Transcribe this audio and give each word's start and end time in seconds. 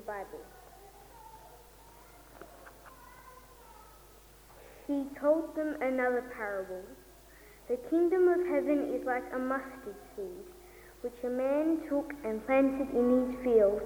Bible. 0.00 0.40
He 4.86 5.04
told 5.20 5.54
them 5.54 5.76
another 5.80 6.24
parable. 6.36 6.82
The 7.68 7.76
kingdom 7.88 8.28
of 8.28 8.46
heaven 8.46 8.92
is 8.94 9.04
like 9.04 9.24
a 9.34 9.38
mustard 9.38 9.96
seed, 10.16 10.44
which 11.02 11.14
a 11.24 11.28
man 11.28 11.82
took 11.88 12.12
and 12.24 12.44
planted 12.46 12.90
in 12.96 13.32
his 13.32 13.44
field. 13.44 13.82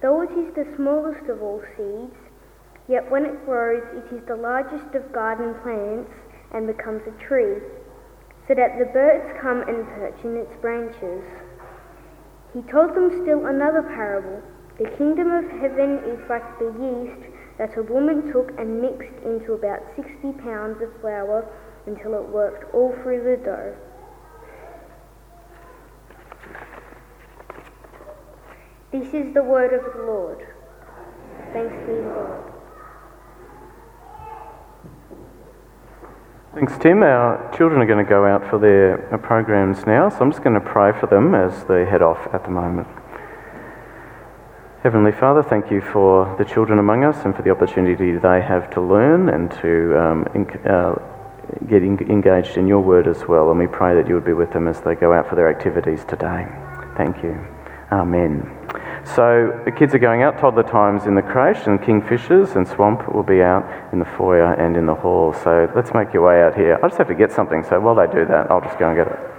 Though 0.00 0.22
it 0.22 0.30
is 0.32 0.54
the 0.54 0.72
smallest 0.76 1.28
of 1.28 1.42
all 1.42 1.62
seeds, 1.76 2.16
yet 2.88 3.10
when 3.10 3.26
it 3.26 3.44
grows, 3.44 3.82
it 3.92 4.14
is 4.14 4.24
the 4.26 4.36
largest 4.36 4.94
of 4.94 5.12
garden 5.12 5.54
plants 5.62 6.10
and 6.52 6.66
becomes 6.66 7.02
a 7.06 7.22
tree, 7.22 7.60
so 8.48 8.54
that 8.54 8.78
the 8.78 8.86
birds 8.86 9.38
come 9.40 9.62
and 9.62 9.86
perch 9.86 10.24
in 10.24 10.36
its 10.36 10.56
branches. 10.62 11.22
He 12.54 12.62
told 12.62 12.94
them 12.94 13.22
still 13.22 13.46
another 13.46 13.82
parable. 13.82 14.42
The 14.80 14.88
kingdom 14.96 15.30
of 15.30 15.44
heaven 15.60 15.98
is 16.06 16.18
like 16.30 16.58
the 16.58 16.72
yeast 16.80 17.30
that 17.58 17.76
a 17.76 17.82
woman 17.82 18.32
took 18.32 18.58
and 18.58 18.80
mixed 18.80 19.12
into 19.26 19.52
about 19.52 19.80
60 19.94 20.32
pounds 20.42 20.80
of 20.80 20.88
flour 21.02 21.46
until 21.84 22.14
it 22.14 22.26
worked 22.30 22.72
all 22.72 22.96
through 23.02 23.22
the 23.24 23.36
dough. 23.44 23.76
This 28.90 29.12
is 29.12 29.34
the 29.34 29.42
word 29.42 29.74
of 29.74 29.92
the 29.92 30.00
Lord. 30.00 30.46
Thanks 31.52 31.74
be 31.80 31.96
to 31.96 32.02
God. 32.14 32.52
Thanks, 36.54 36.78
Tim. 36.78 37.02
Our 37.02 37.54
children 37.54 37.82
are 37.82 37.86
going 37.86 38.02
to 38.02 38.08
go 38.08 38.24
out 38.24 38.48
for 38.48 38.58
their 38.58 39.12
uh, 39.12 39.18
programs 39.18 39.84
now, 39.84 40.08
so 40.08 40.20
I'm 40.20 40.30
just 40.30 40.42
going 40.42 40.58
to 40.58 40.66
pray 40.66 40.98
for 40.98 41.06
them 41.06 41.34
as 41.34 41.64
they 41.64 41.84
head 41.84 42.00
off 42.00 42.32
at 42.32 42.44
the 42.44 42.50
moment. 42.50 42.88
Heavenly 44.82 45.12
Father, 45.12 45.42
thank 45.42 45.70
you 45.70 45.82
for 45.82 46.34
the 46.38 46.44
children 46.46 46.78
among 46.78 47.04
us 47.04 47.26
and 47.26 47.36
for 47.36 47.42
the 47.42 47.50
opportunity 47.50 48.16
they 48.16 48.40
have 48.40 48.70
to 48.70 48.80
learn 48.80 49.28
and 49.28 49.50
to 49.60 49.98
um, 50.00 50.24
uh, 50.64 50.94
get 51.68 51.82
engaged 51.82 52.56
in 52.56 52.66
your 52.66 52.80
word 52.80 53.06
as 53.06 53.28
well. 53.28 53.50
And 53.50 53.58
we 53.58 53.66
pray 53.66 53.94
that 53.94 54.08
you 54.08 54.14
would 54.14 54.24
be 54.24 54.32
with 54.32 54.52
them 54.52 54.66
as 54.66 54.80
they 54.80 54.94
go 54.94 55.12
out 55.12 55.28
for 55.28 55.34
their 55.34 55.50
activities 55.50 56.02
today. 56.06 56.48
Thank 56.96 57.22
you. 57.22 57.38
Amen. 57.92 58.50
So 59.04 59.60
the 59.66 59.70
kids 59.70 59.94
are 59.94 59.98
going 59.98 60.22
out, 60.22 60.38
toddler 60.38 60.62
times 60.62 61.04
in 61.04 61.14
the 61.14 61.20
creche, 61.20 61.66
and 61.66 61.78
Kingfishers 61.78 62.56
and 62.56 62.66
Swamp 62.66 63.06
will 63.14 63.22
be 63.22 63.42
out 63.42 63.68
in 63.92 63.98
the 63.98 64.06
foyer 64.06 64.54
and 64.54 64.78
in 64.78 64.86
the 64.86 64.94
hall. 64.94 65.34
So 65.44 65.70
let's 65.76 65.92
make 65.92 66.14
your 66.14 66.26
way 66.26 66.40
out 66.40 66.56
here. 66.56 66.78
I 66.82 66.88
just 66.88 66.96
have 66.96 67.08
to 67.08 67.14
get 67.14 67.32
something, 67.32 67.64
so 67.64 67.78
while 67.80 67.96
they 67.96 68.06
do 68.06 68.24
that, 68.24 68.50
I'll 68.50 68.62
just 68.62 68.78
go 68.78 68.88
and 68.88 68.96
get 68.96 69.08
it. 69.08 69.30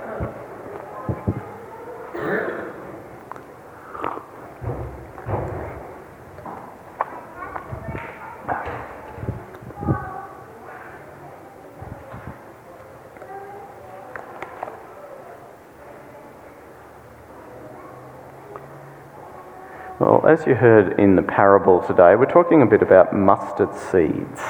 Well, 20.02 20.24
as 20.42 20.48
you 20.48 20.56
heard 20.56 21.00
in 21.00 21.16
the 21.16 21.22
parable 21.22 21.82
today, 21.86 22.16
we're 22.16 22.26
talking 22.26 22.64
a 22.64 22.66
bit 22.66 22.82
about 22.82 23.14
mustard 23.14 23.70
seeds 23.76 24.42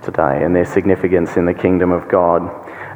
today 0.00 0.44
and 0.44 0.54
their 0.54 0.64
significance 0.64 1.36
in 1.36 1.44
the 1.44 1.52
kingdom 1.52 1.90
of 1.90 2.08
God. 2.08 2.42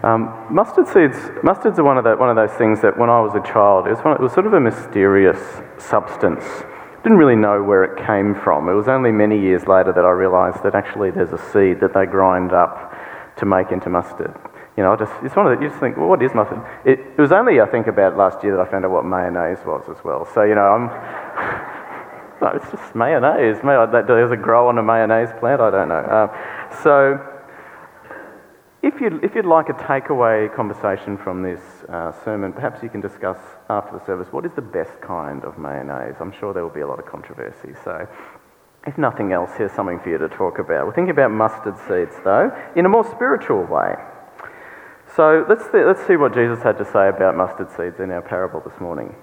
Um, 0.05 0.47
mustard 0.49 0.87
seeds, 0.87 1.17
mustards 1.43 1.79
are 1.79 1.83
one 1.83 1.99
of, 1.99 2.05
the, 2.05 2.15
one 2.15 2.31
of 2.31 2.37
those 2.37 2.57
things 2.57 2.81
that 2.83 2.97
when 2.97 3.11
I 3.11 3.21
was 3.21 3.35
a 3.35 3.43
child, 3.43 3.89
it 3.89 3.91
was, 3.91 3.99
one, 4.05 4.15
it 4.15 4.21
was 4.21 4.33
sort 4.33 4.47
of 4.47 4.53
a 4.53 4.61
mysterious 4.61 5.41
substance. 5.79 6.45
Didn't 7.03 7.19
really 7.19 7.35
know 7.35 7.61
where 7.61 7.83
it 7.83 8.07
came 8.07 8.37
from. 8.37 8.69
It 8.69 8.75
was 8.75 8.87
only 8.87 9.11
many 9.11 9.41
years 9.41 9.67
later 9.67 9.93
that 9.93 10.05
I 10.05 10.11
realised 10.11 10.63
that 10.63 10.77
actually 10.77 11.11
there's 11.11 11.33
a 11.33 11.43
seed 11.51 11.81
that 11.81 11.93
they 11.93 12.07
grind 12.07 12.53
up 12.53 12.95
to 13.39 13.47
make 13.47 13.73
into 13.73 13.91
mustard. 13.91 14.33
You 14.77 14.85
know, 14.85 14.93
I 14.93 14.97
just, 14.97 15.13
it's 15.25 15.35
one 15.35 15.51
of 15.51 15.59
the, 15.59 15.65
you 15.65 15.71
just 15.71 15.81
think, 15.81 15.97
well, 15.97 16.07
what 16.07 16.23
is 16.23 16.33
mustard? 16.35 16.63
It, 16.85 17.01
it 17.01 17.19
was 17.19 17.33
only, 17.33 17.61
I 17.61 17.67
think, 17.67 17.89
about 17.89 18.17
last 18.17 18.45
year 18.45 18.57
that 18.57 18.63
I 18.65 18.71
found 18.71 18.85
out 18.85 18.93
what 18.93 19.05
mayonnaise 19.05 19.59
was 19.67 19.83
as 19.91 20.05
well. 20.05 20.25
So, 20.33 20.45
you 20.45 20.55
know, 20.55 20.63
I'm. 20.63 21.78
No, 22.41 22.49
it's 22.49 22.71
just 22.71 22.95
mayonnaise. 22.95 23.59
There's 23.63 24.31
a 24.31 24.37
grow 24.37 24.69
on 24.69 24.79
a 24.79 24.83
mayonnaise 24.83 25.31
plant. 25.41 25.61
I 25.61 25.71
don't 25.71 25.89
know. 25.89 25.95
Uh, 25.97 26.83
so, 26.83 27.19
if 28.81 29.01
you'd, 29.01 29.25
if 29.25 29.35
you'd 29.35 29.45
like 29.45 29.69
a 29.69 29.73
takeaway 29.73 30.55
conversation 30.55 31.17
from 31.19 31.43
this 31.43 31.61
uh, 31.89 32.13
sermon, 32.25 32.53
perhaps 32.53 32.81
you 32.81 32.89
can 32.89 33.01
discuss 33.01 33.39
after 33.69 33.99
the 33.99 34.05
service 34.07 34.29
what 34.31 34.47
is 34.47 34.53
the 34.55 34.63
best 34.63 35.01
kind 35.01 35.43
of 35.45 35.59
mayonnaise. 35.59 36.15
I'm 36.21 36.33
sure 36.39 36.55
there 36.55 36.63
will 36.63 36.71
be 36.71 36.83
a 36.83 36.87
lot 36.87 37.01
of 37.01 37.07
controversy. 37.07 37.75
So, 37.83 38.07
if 38.87 38.97
nothing 38.97 39.33
else, 39.33 39.51
here's 39.59 39.73
something 39.73 39.99
for 39.99 40.11
you 40.11 40.19
to 40.19 40.29
talk 40.29 40.61
about. 40.61 40.87
We're 40.87 40.95
thinking 40.95 41.11
about 41.11 41.33
mustard 41.33 41.75
seeds, 41.89 42.15
though, 42.23 42.57
in 42.77 42.87
a 42.87 42.89
more 42.89 43.05
spiritual 43.05 43.65
way. 43.65 43.97
So, 45.17 45.45
let's, 45.49 45.65
th- 45.73 45.85
let's 45.85 46.07
see 46.07 46.15
what 46.15 46.33
Jesus 46.33 46.63
had 46.63 46.79
to 46.79 46.85
say 46.85 47.09
about 47.09 47.37
mustard 47.37 47.71
seeds 47.77 47.99
in 47.99 48.13
our 48.13 48.23
parable 48.23 48.61
this 48.61 48.81
morning. 48.81 49.17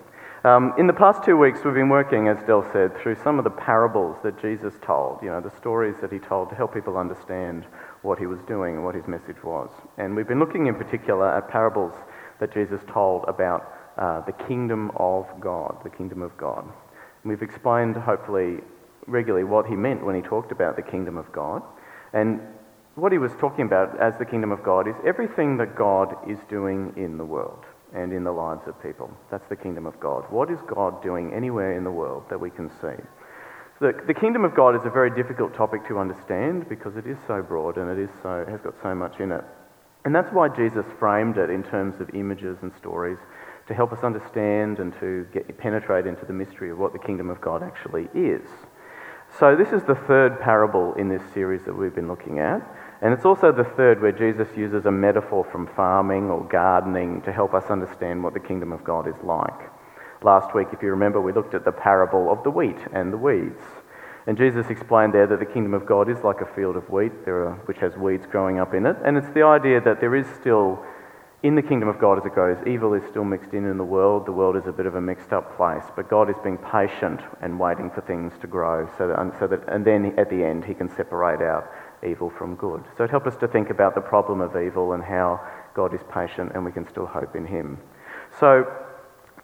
Um, 0.45 0.75
in 0.77 0.85
the 0.85 0.93
past 0.93 1.23
two 1.23 1.37
weeks, 1.37 1.61
we've 1.65 1.73
been 1.73 1.89
working, 1.89 2.27
as 2.27 2.37
Del 2.45 2.63
said, 2.71 2.95
through 2.99 3.15
some 3.15 3.39
of 3.39 3.43
the 3.43 3.49
parables 3.49 4.17
that 4.21 4.39
Jesus 4.39 4.75
told, 4.79 5.17
you 5.23 5.29
know, 5.31 5.41
the 5.41 5.49
stories 5.49 5.95
that 6.01 6.11
he 6.11 6.19
told 6.19 6.49
to 6.49 6.55
help 6.55 6.71
people 6.71 6.99
understand 6.99 7.65
what 8.03 8.19
he 8.19 8.27
was 8.27 8.37
doing 8.43 8.75
and 8.75 8.85
what 8.85 8.93
his 8.93 9.07
message 9.07 9.43
was. 9.43 9.71
And 9.97 10.15
we've 10.15 10.27
been 10.27 10.37
looking 10.37 10.67
in 10.67 10.75
particular 10.75 11.35
at 11.35 11.49
parables 11.49 11.95
that 12.39 12.53
Jesus 12.53 12.79
told 12.87 13.25
about 13.27 13.73
uh, 13.97 14.21
the 14.21 14.33
kingdom 14.33 14.91
of 14.97 15.25
God, 15.39 15.77
the 15.83 15.89
kingdom 15.89 16.21
of 16.21 16.37
God. 16.37 16.63
And 16.63 16.73
we've 17.23 17.41
explained, 17.41 17.95
hopefully, 17.95 18.59
regularly 19.07 19.45
what 19.45 19.65
he 19.65 19.75
meant 19.75 20.05
when 20.05 20.13
he 20.13 20.21
talked 20.21 20.51
about 20.51 20.75
the 20.75 20.83
kingdom 20.83 21.17
of 21.17 21.31
God. 21.31 21.63
And 22.13 22.39
what 22.93 23.11
he 23.11 23.17
was 23.17 23.31
talking 23.39 23.65
about 23.65 23.99
as 23.99 24.15
the 24.19 24.25
kingdom 24.25 24.51
of 24.51 24.61
God 24.61 24.87
is 24.87 24.93
everything 25.03 25.57
that 25.57 25.75
God 25.75 26.15
is 26.29 26.37
doing 26.47 26.93
in 26.97 27.17
the 27.17 27.25
world 27.25 27.65
and 27.95 28.13
in 28.13 28.23
the 28.23 28.31
lives 28.31 28.67
of 28.67 28.81
people. 28.83 29.09
That's 29.31 29.47
the 29.47 29.55
kingdom 29.55 29.85
of 29.85 29.99
God. 29.99 30.25
What 30.29 30.51
is 30.51 30.59
God 30.67 31.01
doing 31.01 31.33
anywhere 31.33 31.77
in 31.77 31.83
the 31.83 31.91
world 31.91 32.23
that 32.29 32.39
we 32.39 32.49
can 32.49 32.69
see? 32.81 33.01
The, 33.81 33.93
the 34.07 34.13
kingdom 34.13 34.45
of 34.45 34.55
God 34.55 34.75
is 34.75 34.85
a 34.85 34.89
very 34.89 35.09
difficult 35.09 35.53
topic 35.53 35.87
to 35.87 35.97
understand 35.99 36.69
because 36.69 36.95
it 36.95 37.07
is 37.07 37.17
so 37.27 37.41
broad 37.41 37.77
and 37.77 37.89
it 37.89 38.01
is 38.01 38.09
so, 38.21 38.45
has 38.47 38.61
got 38.61 38.75
so 38.81 38.95
much 38.95 39.19
in 39.19 39.31
it. 39.31 39.43
And 40.05 40.13
that's 40.13 40.31
why 40.31 40.49
Jesus 40.49 40.85
framed 40.99 41.37
it 41.37 41.49
in 41.49 41.63
terms 41.63 41.99
of 41.99 42.13
images 42.13 42.57
and 42.61 42.71
stories 42.77 43.17
to 43.67 43.73
help 43.73 43.91
us 43.91 44.03
understand 44.03 44.79
and 44.79 44.93
to 44.99 45.27
get, 45.33 45.57
penetrate 45.57 46.05
into 46.05 46.25
the 46.25 46.33
mystery 46.33 46.69
of 46.69 46.77
what 46.77 46.93
the 46.93 46.99
kingdom 46.99 47.29
of 47.29 47.41
God 47.41 47.63
actually 47.63 48.07
is. 48.13 48.47
So, 49.39 49.55
this 49.55 49.73
is 49.73 49.83
the 49.83 49.95
third 50.07 50.39
parable 50.39 50.93
in 50.93 51.09
this 51.09 51.23
series 51.33 51.63
that 51.65 51.75
we've 51.75 51.95
been 51.95 52.07
looking 52.07 52.39
at. 52.39 52.61
And 53.05 53.13
it's 53.13 53.23
also 53.23 53.51
the 53.51 53.69
third 53.77 54.01
where 54.01 54.11
Jesus 54.11 54.47
uses 54.57 54.87
a 54.87 54.91
metaphor 54.91 55.45
from 55.51 55.67
farming 55.75 56.31
or 56.31 56.43
gardening 56.43 57.21
to 57.21 57.31
help 57.31 57.53
us 57.53 57.65
understand 57.69 58.23
what 58.23 58.33
the 58.33 58.39
kingdom 58.39 58.71
of 58.71 58.83
God 58.83 59.07
is 59.07 59.13
like. 59.23 59.69
Last 60.23 60.55
week, 60.55 60.69
if 60.73 60.81
you 60.81 60.89
remember, 60.89 61.21
we 61.21 61.31
looked 61.31 61.53
at 61.53 61.65
the 61.65 61.71
parable 61.71 62.31
of 62.31 62.43
the 62.43 62.49
wheat 62.49 62.79
and 62.93 63.13
the 63.13 63.17
weeds. 63.17 63.61
And 64.25 64.35
Jesus 64.35 64.71
explained 64.71 65.13
there 65.13 65.27
that 65.27 65.37
the 65.37 65.45
kingdom 65.45 65.75
of 65.75 65.85
God 65.85 66.09
is 66.09 66.23
like 66.23 66.41
a 66.41 66.51
field 66.55 66.75
of 66.75 66.89
wheat, 66.89 67.11
are, 67.27 67.61
which 67.65 67.77
has 67.77 67.95
weeds 67.95 68.25
growing 68.25 68.57
up 68.57 68.73
in 68.73 68.87
it. 68.87 68.95
And 69.05 69.17
it's 69.17 69.29
the 69.35 69.43
idea 69.43 69.79
that 69.81 70.01
there 70.01 70.15
is 70.15 70.25
still, 70.41 70.83
in 71.43 71.53
the 71.53 71.61
kingdom 71.61 71.87
of 71.87 71.99
God 71.99 72.17
as 72.17 72.25
it 72.25 72.33
goes, 72.33 72.57
evil 72.65 72.95
is 72.95 73.03
still 73.11 73.23
mixed 73.23 73.53
in 73.53 73.69
in 73.69 73.77
the 73.77 73.83
world. 73.83 74.25
The 74.25 74.31
world 74.31 74.57
is 74.57 74.65
a 74.65 74.71
bit 74.71 74.87
of 74.87 74.95
a 74.95 75.01
mixed 75.01 75.31
up 75.31 75.55
place. 75.57 75.85
But 75.95 76.09
God 76.09 76.27
is 76.27 76.37
being 76.43 76.57
patient 76.57 77.21
and 77.43 77.59
waiting 77.59 77.91
for 77.91 78.01
things 78.01 78.33
to 78.41 78.47
grow. 78.47 78.89
So 78.97 79.09
that, 79.09 79.39
so 79.39 79.45
that, 79.45 79.69
and 79.69 79.85
then 79.85 80.17
at 80.17 80.31
the 80.31 80.43
end, 80.43 80.65
he 80.65 80.73
can 80.73 80.89
separate 80.89 81.43
out 81.43 81.69
evil 82.07 82.29
from 82.29 82.55
good. 82.55 82.83
So 82.97 83.03
it 83.03 83.09
helped 83.09 83.27
us 83.27 83.37
to 83.37 83.47
think 83.47 83.69
about 83.69 83.95
the 83.95 84.01
problem 84.01 84.41
of 84.41 84.55
evil 84.55 84.93
and 84.93 85.03
how 85.03 85.39
God 85.73 85.93
is 85.93 86.01
patient 86.11 86.51
and 86.53 86.65
we 86.65 86.71
can 86.71 86.87
still 86.87 87.05
hope 87.05 87.35
in 87.35 87.45
Him. 87.45 87.77
So 88.39 88.65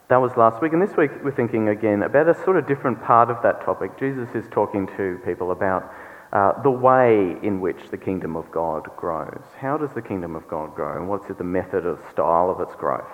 that 0.08 0.16
was 0.16 0.36
last 0.36 0.60
week, 0.60 0.74
and 0.74 0.82
this 0.82 0.96
week 0.96 1.10
we're 1.24 1.34
thinking 1.34 1.68
again 1.68 2.02
about 2.02 2.28
a 2.28 2.34
sort 2.44 2.56
of 2.58 2.66
different 2.66 3.02
part 3.02 3.30
of 3.30 3.42
that 3.42 3.64
topic. 3.64 3.98
Jesus 3.98 4.28
is 4.34 4.44
talking 4.50 4.86
to 4.96 5.18
people 5.24 5.52
about 5.52 5.90
uh, 6.32 6.60
the 6.62 6.70
way 6.70 7.36
in 7.42 7.60
which 7.60 7.90
the 7.90 7.96
kingdom 7.96 8.36
of 8.36 8.50
God 8.50 8.88
grows. 8.96 9.42
How 9.58 9.78
does 9.78 9.92
the 9.94 10.02
kingdom 10.02 10.36
of 10.36 10.46
God 10.48 10.74
grow, 10.74 10.96
and 10.96 11.08
what's 11.08 11.28
the 11.28 11.44
method 11.44 11.86
or 11.86 11.98
style 12.10 12.50
of 12.50 12.60
its 12.60 12.74
growth? 12.74 13.10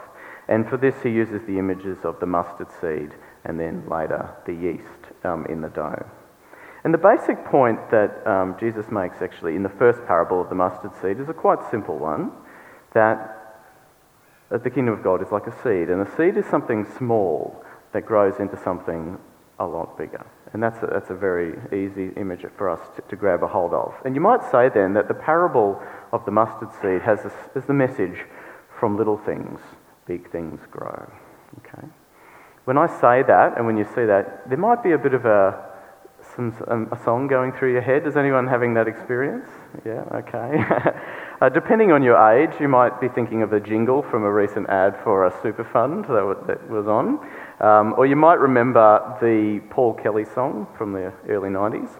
And 0.49 0.69
for 0.69 0.76
this, 0.76 0.94
he 1.02 1.11
uses 1.11 1.43
the 1.46 1.58
images 1.58 1.99
of 2.05 2.19
the 2.20 2.26
mustard 2.26 2.69
seed 2.81 3.12
and 3.44 3.61
then 3.61 3.88
later 3.88 4.35
the 4.46 4.55
yeast 4.55 5.12
um, 5.25 5.46
in 5.46 5.61
the 5.61 5.69
dough. 5.69 6.05
And 6.84 6.94
the 6.94 6.98
basic 6.98 7.44
point 7.44 7.90
that 7.90 8.26
um, 8.26 8.56
Jesus 8.58 8.86
makes 8.90 9.20
actually 9.20 9.56
in 9.56 9.62
the 9.62 9.69
first 9.69 10.04
parable 10.06 10.40
of 10.40 10.48
the 10.48 10.54
mustard 10.54 10.92
seed 11.02 11.20
is 11.20 11.28
a 11.28 11.34
quite 11.34 11.58
simple 11.70 11.98
one 11.98 12.30
that, 12.94 13.34
the 14.50 14.70
kingdom 14.70 14.94
of 14.94 15.02
God 15.04 15.20
is 15.20 15.30
like 15.30 15.46
a 15.46 15.62
seed, 15.62 15.90
and 15.90 16.00
a 16.00 16.16
seed 16.16 16.38
is 16.38 16.46
something 16.46 16.86
small 16.96 17.62
that 17.92 18.06
grows 18.06 18.40
into 18.40 18.56
something 18.56 19.19
a 19.58 19.66
lot 19.66 19.98
bigger. 19.98 20.25
And 20.52 20.62
that's 20.62 20.82
a, 20.82 20.86
that's 20.86 21.10
a 21.10 21.14
very 21.14 21.58
easy 21.70 22.14
image 22.16 22.46
for 22.56 22.70
us 22.70 22.80
to, 22.96 23.02
to 23.02 23.16
grab 23.16 23.42
a 23.42 23.46
hold 23.46 23.75
of. 23.75 23.94
And 24.06 24.14
you 24.14 24.22
might 24.22 24.42
say 24.50 24.70
then 24.70 24.94
that 24.94 25.08
the 25.08 25.14
parable 25.14 25.82
of 26.12 26.25
the 26.25 26.30
mustard 26.30 26.70
seed 26.80 27.02
has, 27.02 27.22
this, 27.22 27.32
has 27.54 27.66
the 27.66 27.75
message 27.75 28.25
from 28.78 28.96
little 28.96 29.19
things, 29.19 29.60
big 30.06 30.30
things 30.30 30.60
grow. 30.70 31.12
Okay? 31.58 31.86
When 32.64 32.78
I 32.78 32.86
say 32.86 33.22
that, 33.26 33.56
and 33.56 33.66
when 33.66 33.76
you 33.76 33.84
see 33.84 34.06
that, 34.06 34.48
there 34.48 34.58
might 34.58 34.82
be 34.82 34.92
a 34.92 34.98
bit 34.98 35.12
of 35.12 35.26
a 35.26 35.68
some, 36.38 36.55
um, 36.69 36.88
a 36.93 37.02
song 37.02 37.26
going 37.26 37.50
through 37.50 37.73
your 37.73 37.82
head. 37.82 38.06
Is 38.06 38.17
anyone 38.17 38.46
having 38.46 38.73
that 38.75 38.87
experience? 38.87 39.49
Yeah, 39.85 40.05
okay. 40.14 40.62
uh, 41.40 41.49
depending 41.49 41.90
on 41.90 42.00
your 42.05 42.17
age, 42.31 42.52
you 42.61 42.69
might 42.69 43.00
be 43.00 43.08
thinking 43.08 43.43
of 43.43 43.52
a 43.52 43.58
jingle 43.58 44.02
from 44.02 44.23
a 44.23 44.32
recent 44.32 44.69
ad 44.69 44.96
for 45.02 45.26
a 45.26 45.43
super 45.43 45.64
fund 45.64 46.05
that, 46.05 46.44
that 46.46 46.70
was 46.70 46.87
on. 46.87 47.19
Um, 47.58 47.93
or 47.99 48.06
you 48.06 48.14
might 48.14 48.38
remember 48.38 49.19
the 49.20 49.61
Paul 49.70 49.94
Kelly 49.94 50.25
song 50.25 50.69
from 50.79 50.93
the 50.93 51.12
early 51.29 51.49
90s. 51.49 51.90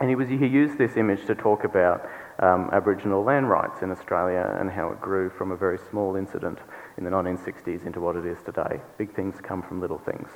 And 0.00 0.08
he, 0.08 0.14
was, 0.14 0.30
he 0.30 0.46
used 0.46 0.78
this 0.78 0.96
image 0.96 1.26
to 1.26 1.34
talk 1.34 1.64
about 1.64 2.08
um, 2.38 2.70
Aboriginal 2.72 3.22
land 3.22 3.50
rights 3.50 3.82
in 3.82 3.90
Australia 3.90 4.56
and 4.58 4.70
how 4.70 4.88
it 4.88 5.02
grew 5.02 5.28
from 5.28 5.52
a 5.52 5.56
very 5.56 5.78
small 5.90 6.16
incident 6.16 6.60
in 6.96 7.04
the 7.04 7.10
1960s 7.10 7.84
into 7.84 8.00
what 8.00 8.16
it 8.16 8.24
is 8.24 8.38
today. 8.42 8.80
Big 8.96 9.14
things 9.14 9.36
come 9.42 9.62
from 9.62 9.82
little 9.82 9.98
things. 9.98 10.30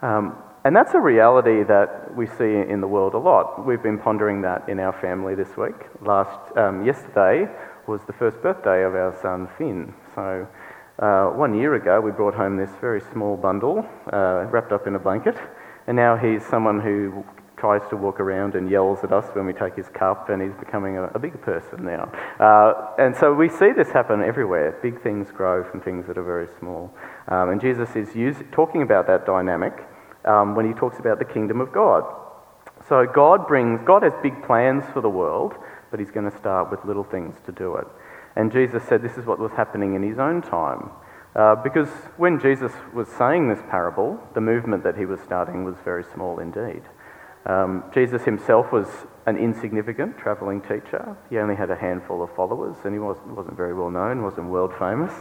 Um, 0.00 0.42
and 0.64 0.76
that's 0.76 0.94
a 0.94 1.00
reality 1.00 1.64
that 1.64 2.14
we 2.16 2.26
see 2.26 2.54
in 2.70 2.80
the 2.80 2.86
world 2.86 3.14
a 3.14 3.18
lot. 3.18 3.66
We've 3.66 3.82
been 3.82 3.98
pondering 3.98 4.42
that 4.42 4.68
in 4.68 4.78
our 4.78 4.92
family 5.00 5.34
this 5.34 5.56
week. 5.56 5.74
Last 6.00 6.56
um, 6.56 6.86
yesterday 6.86 7.48
was 7.88 8.00
the 8.06 8.12
first 8.12 8.40
birthday 8.42 8.84
of 8.84 8.94
our 8.94 9.16
son 9.20 9.48
Finn. 9.58 9.92
So 10.14 10.46
uh, 11.00 11.30
one 11.30 11.58
year 11.58 11.74
ago, 11.74 12.00
we 12.00 12.12
brought 12.12 12.34
home 12.34 12.56
this 12.56 12.70
very 12.80 13.00
small 13.12 13.36
bundle 13.36 13.84
uh, 14.12 14.46
wrapped 14.50 14.70
up 14.70 14.86
in 14.86 14.94
a 14.94 15.00
blanket, 15.00 15.36
and 15.88 15.96
now 15.96 16.16
he's 16.16 16.46
someone 16.46 16.80
who 16.80 17.24
tries 17.56 17.88
to 17.90 17.96
walk 17.96 18.20
around 18.20 18.54
and 18.54 18.70
yells 18.70 18.98
at 19.02 19.12
us 19.12 19.24
when 19.34 19.46
we 19.46 19.52
take 19.52 19.74
his 19.74 19.88
cup, 19.88 20.28
and 20.28 20.42
he's 20.42 20.54
becoming 20.60 20.96
a, 20.96 21.04
a 21.14 21.18
big 21.18 21.40
person 21.42 21.84
now. 21.84 22.04
Uh, 22.38 22.94
and 22.98 23.16
so 23.16 23.34
we 23.34 23.48
see 23.48 23.72
this 23.76 23.90
happen 23.90 24.22
everywhere. 24.22 24.78
Big 24.82 25.02
things 25.02 25.30
grow 25.32 25.64
from 25.68 25.80
things 25.80 26.06
that 26.06 26.18
are 26.18 26.24
very 26.24 26.48
small. 26.58 26.92
Um, 27.26 27.50
and 27.50 27.60
Jesus 27.60 27.96
is 27.96 28.14
use, 28.14 28.36
talking 28.52 28.82
about 28.82 29.08
that 29.08 29.26
dynamic 29.26 29.74
um, 30.24 30.54
when 30.54 30.66
he 30.66 30.72
talks 30.72 30.98
about 30.98 31.18
the 31.18 31.24
kingdom 31.24 31.60
of 31.60 31.72
God. 31.72 32.04
So 32.88 33.06
God 33.06 33.46
brings, 33.46 33.80
God 33.86 34.02
has 34.02 34.12
big 34.22 34.42
plans 34.44 34.84
for 34.92 35.00
the 35.00 35.08
world, 35.08 35.54
but 35.90 36.00
he's 36.00 36.10
going 36.10 36.30
to 36.30 36.36
start 36.36 36.70
with 36.70 36.84
little 36.84 37.04
things 37.04 37.36
to 37.46 37.52
do 37.52 37.76
it. 37.76 37.86
And 38.34 38.50
Jesus 38.50 38.82
said 38.84 39.02
this 39.02 39.18
is 39.18 39.26
what 39.26 39.38
was 39.38 39.52
happening 39.52 39.94
in 39.94 40.02
his 40.02 40.18
own 40.18 40.42
time. 40.42 40.90
Uh, 41.34 41.54
because 41.56 41.88
when 42.16 42.38
Jesus 42.38 42.72
was 42.92 43.08
saying 43.08 43.48
this 43.48 43.62
parable, 43.70 44.18
the 44.34 44.40
movement 44.40 44.84
that 44.84 44.96
he 44.96 45.06
was 45.06 45.20
starting 45.20 45.64
was 45.64 45.76
very 45.84 46.04
small 46.12 46.38
indeed. 46.38 46.82
Um, 47.46 47.84
Jesus 47.92 48.22
himself 48.22 48.70
was 48.70 48.86
an 49.26 49.36
insignificant 49.36 50.18
travelling 50.18 50.60
teacher. 50.60 51.16
He 51.30 51.38
only 51.38 51.56
had 51.56 51.70
a 51.70 51.76
handful 51.76 52.22
of 52.22 52.34
followers 52.36 52.76
and 52.84 52.92
he 52.92 52.98
wasn't, 52.98 53.28
wasn't 53.28 53.56
very 53.56 53.74
well 53.74 53.90
known, 53.90 54.22
wasn't 54.22 54.48
world 54.48 54.72
famous. 54.78 55.12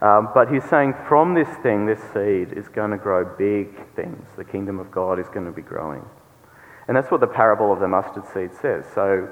Um, 0.00 0.28
but 0.34 0.52
he's 0.52 0.64
saying 0.64 0.94
from 1.08 1.34
this 1.34 1.48
thing, 1.62 1.86
this 1.86 2.00
seed 2.12 2.52
is 2.56 2.68
going 2.68 2.90
to 2.90 2.98
grow 2.98 3.24
big 3.24 3.94
things. 3.94 4.26
The 4.36 4.44
kingdom 4.44 4.78
of 4.78 4.90
God 4.90 5.18
is 5.18 5.26
going 5.28 5.46
to 5.46 5.52
be 5.52 5.62
growing. 5.62 6.04
And 6.88 6.96
that's 6.96 7.10
what 7.10 7.20
the 7.20 7.26
parable 7.26 7.72
of 7.72 7.80
the 7.80 7.88
mustard 7.88 8.24
seed 8.32 8.50
says. 8.60 8.84
So 8.94 9.28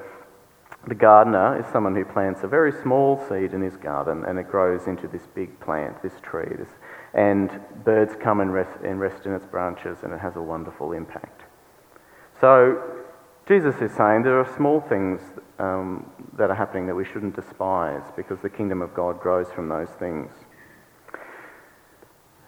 the 0.87 0.95
gardener 0.95 1.61
is 1.61 1.67
someone 1.73 1.95
who 1.95 2.05
plants 2.05 2.43
a 2.43 2.49
very 2.49 2.73
small 2.83 3.23
seed 3.29 3.53
in 3.53 3.61
his 3.61 3.77
garden 3.77 4.25
and 4.27 4.39
it 4.39 4.51
grows 4.51 4.87
into 4.87 5.07
this 5.07 5.27
big 5.35 5.59
plant, 5.61 6.03
this 6.03 6.15
tree. 6.23 6.55
This, 6.59 6.69
and 7.13 7.61
birds 7.85 8.15
come 8.21 8.41
and 8.41 8.53
rest, 8.53 8.81
and 8.83 8.99
rest 8.99 9.27
in 9.27 9.35
its 9.35 9.47
branches 9.47 9.99
and 10.03 10.13
it 10.13 10.21
has 10.21 10.37
a 10.37 10.43
wonderful 10.43 10.93
impact. 10.93 11.43
So 12.41 12.83
Jesus 13.47 13.77
is 13.83 13.93
saying 13.93 14.23
there 14.23 14.41
are 14.41 14.57
small 14.57 14.81
things 14.81 15.21
um, 15.59 16.11
that 16.37 16.51
are 16.51 16.57
happening 16.57 16.87
that 16.87 16.95
we 16.95 17.05
shouldn't 17.05 17.37
despise 17.37 18.03
because 18.17 18.39
the 18.41 18.51
kingdom 18.51 18.83
of 18.83 18.95
God 18.95 19.21
grows 19.21 19.51
from 19.53 19.69
those 19.69 19.91
things. 19.99 20.33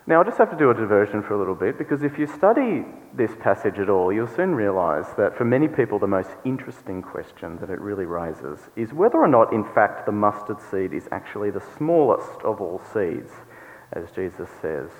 Now, 0.09 0.21
I 0.21 0.25
just 0.25 0.39
have 0.39 0.51
to 0.51 0.57
do 0.57 0.71
a 0.71 0.75
diversion 0.75 1.21
for 1.21 1.35
a 1.35 1.39
little 1.39 1.57
bit 1.57 1.79
because 1.79 2.05
if 2.05 2.17
you 2.17 2.29
study 2.29 2.85
this 3.13 3.33
passage 3.41 3.81
at 3.81 3.91
all, 3.91 4.13
you'll 4.13 4.29
soon 4.29 4.55
realise 4.55 5.09
that 5.17 5.37
for 5.37 5.45
many 5.45 5.67
people, 5.67 5.99
the 5.99 6.07
most 6.07 6.31
interesting 6.45 7.03
question 7.03 7.59
that 7.59 7.71
it 7.71 7.81
really 7.81 8.05
raises 8.05 8.61
is 8.77 8.93
whether 8.93 9.19
or 9.19 9.27
not, 9.27 9.53
in 9.53 9.65
fact, 9.75 10.07
the 10.07 10.13
mustard 10.13 10.61
seed 10.71 10.93
is 10.93 11.09
actually 11.11 11.51
the 11.51 11.63
smallest 11.77 12.41
of 12.45 12.61
all 12.61 12.81
seeds, 12.93 13.33
as 13.95 14.09
Jesus 14.13 14.49
says. 14.63 14.91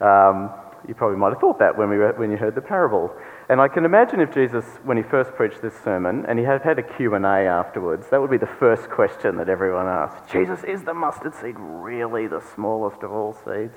Um, 0.00 0.50
you 0.86 0.94
probably 0.94 1.18
might 1.18 1.30
have 1.30 1.40
thought 1.40 1.58
that 1.58 1.76
when, 1.76 1.90
we, 1.90 1.96
when 1.96 2.30
you 2.30 2.36
heard 2.36 2.54
the 2.54 2.62
parable. 2.62 3.10
And 3.48 3.60
I 3.60 3.66
can 3.66 3.84
imagine 3.84 4.20
if 4.20 4.32
Jesus, 4.32 4.64
when 4.84 4.96
he 4.96 5.02
first 5.02 5.34
preached 5.34 5.60
this 5.60 5.74
sermon, 5.82 6.24
and 6.28 6.38
he 6.38 6.44
had 6.44 6.62
had 6.62 6.78
a 6.78 6.84
Q&A 6.84 7.18
afterwards, 7.48 8.06
that 8.12 8.20
would 8.20 8.30
be 8.30 8.38
the 8.38 8.46
first 8.46 8.88
question 8.90 9.36
that 9.38 9.48
everyone 9.48 9.88
asked. 9.88 10.30
Jesus, 10.30 10.62
is 10.62 10.84
the 10.84 10.94
mustard 10.94 11.34
seed 11.34 11.56
really 11.58 12.28
the 12.28 12.40
smallest 12.54 13.02
of 13.02 13.10
all 13.10 13.34
seeds? 13.34 13.74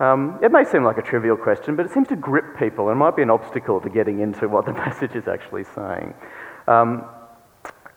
Um, 0.00 0.40
it 0.42 0.50
may 0.50 0.64
seem 0.64 0.82
like 0.82 0.98
a 0.98 1.02
trivial 1.02 1.36
question, 1.36 1.76
but 1.76 1.86
it 1.86 1.92
seems 1.92 2.08
to 2.08 2.16
grip 2.16 2.58
people 2.58 2.88
and 2.88 2.98
might 2.98 3.14
be 3.14 3.22
an 3.22 3.30
obstacle 3.30 3.80
to 3.80 3.88
getting 3.88 4.20
into 4.20 4.48
what 4.48 4.66
the 4.66 4.72
passage 4.84 5.14
is 5.14 5.28
actually 5.28 5.64
saying. 5.64 6.14
Um, 6.66 7.04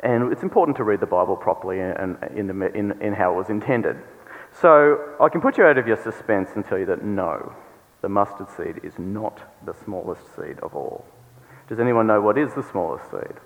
and 0.01 0.31
it's 0.31 0.43
important 0.43 0.77
to 0.77 0.83
read 0.83 0.99
the 0.99 1.07
Bible 1.07 1.35
properly 1.35 1.79
and 1.79 2.17
in, 2.35 2.47
the, 2.47 2.71
in, 2.75 3.01
in 3.01 3.13
how 3.13 3.33
it 3.33 3.37
was 3.37 3.49
intended. 3.49 3.97
So 4.61 5.15
I 5.19 5.29
can 5.29 5.41
put 5.41 5.57
you 5.57 5.63
out 5.63 5.77
of 5.77 5.87
your 5.87 5.97
suspense 5.97 6.49
and 6.55 6.63
tell 6.63 6.77
you 6.77 6.85
that 6.85 7.03
no, 7.03 7.53
the 8.01 8.09
mustard 8.09 8.47
seed 8.55 8.79
is 8.83 8.93
not 8.99 9.41
the 9.65 9.73
smallest 9.73 10.21
seed 10.35 10.59
of 10.59 10.75
all. 10.75 11.05
Does 11.67 11.79
anyone 11.79 12.05
know 12.07 12.21
what 12.21 12.37
is 12.37 12.53
the 12.53 12.63
smallest 12.63 13.09
seed? 13.09 13.39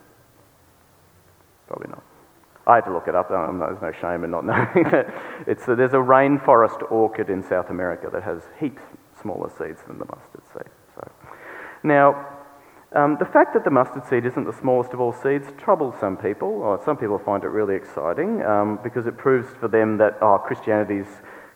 Probably 1.68 1.90
not. 1.90 2.04
I 2.68 2.76
had 2.76 2.86
to 2.86 2.94
look 2.94 3.08
it 3.08 3.16
up. 3.16 3.30
There's 3.30 3.82
no 3.82 3.92
shame 4.00 4.24
in 4.24 4.32
not 4.32 4.46
knowing 4.46 4.90
that. 4.92 5.14
It's 5.48 5.68
a, 5.68 5.76
there's 5.76 5.94
a 5.94 5.98
rainforest 5.98 6.92
orchid 6.92 7.30
in 7.30 7.44
South 7.44 7.70
America 7.70 8.10
that 8.12 8.24
has 8.24 8.44
heaps 8.60 8.82
smaller 9.22 9.50
seeds 9.58 9.82
than 9.88 10.00
the 10.00 10.06
mustard 10.06 10.44
seed. 10.54 10.72
So, 10.96 11.12
now, 11.84 12.28
um, 12.94 13.18
the 13.20 13.26
fact 13.26 13.54
that 13.54 13.64
the 13.64 13.72
mustard 13.72 14.06
seed 14.06 14.26
isn't 14.26 14.46
the 14.46 14.54
smallest 14.54 14.94
of 14.94 15.00
all 15.00 15.14
seeds 15.14 15.48
troubles 15.58 15.96
some 16.00 16.18
people. 16.18 16.50
Or 16.50 16.82
some 16.84 16.98
people 16.98 17.18
find 17.18 17.44
it 17.44 17.48
really 17.48 17.76
exciting 17.76 18.42
um, 18.44 18.80
because 18.84 19.08
it 19.08 19.18
proves 19.18 19.48
for 19.60 19.68
them 19.68 19.98
that 19.98 20.18
oh, 20.22 20.38
Christianity's 20.38 21.08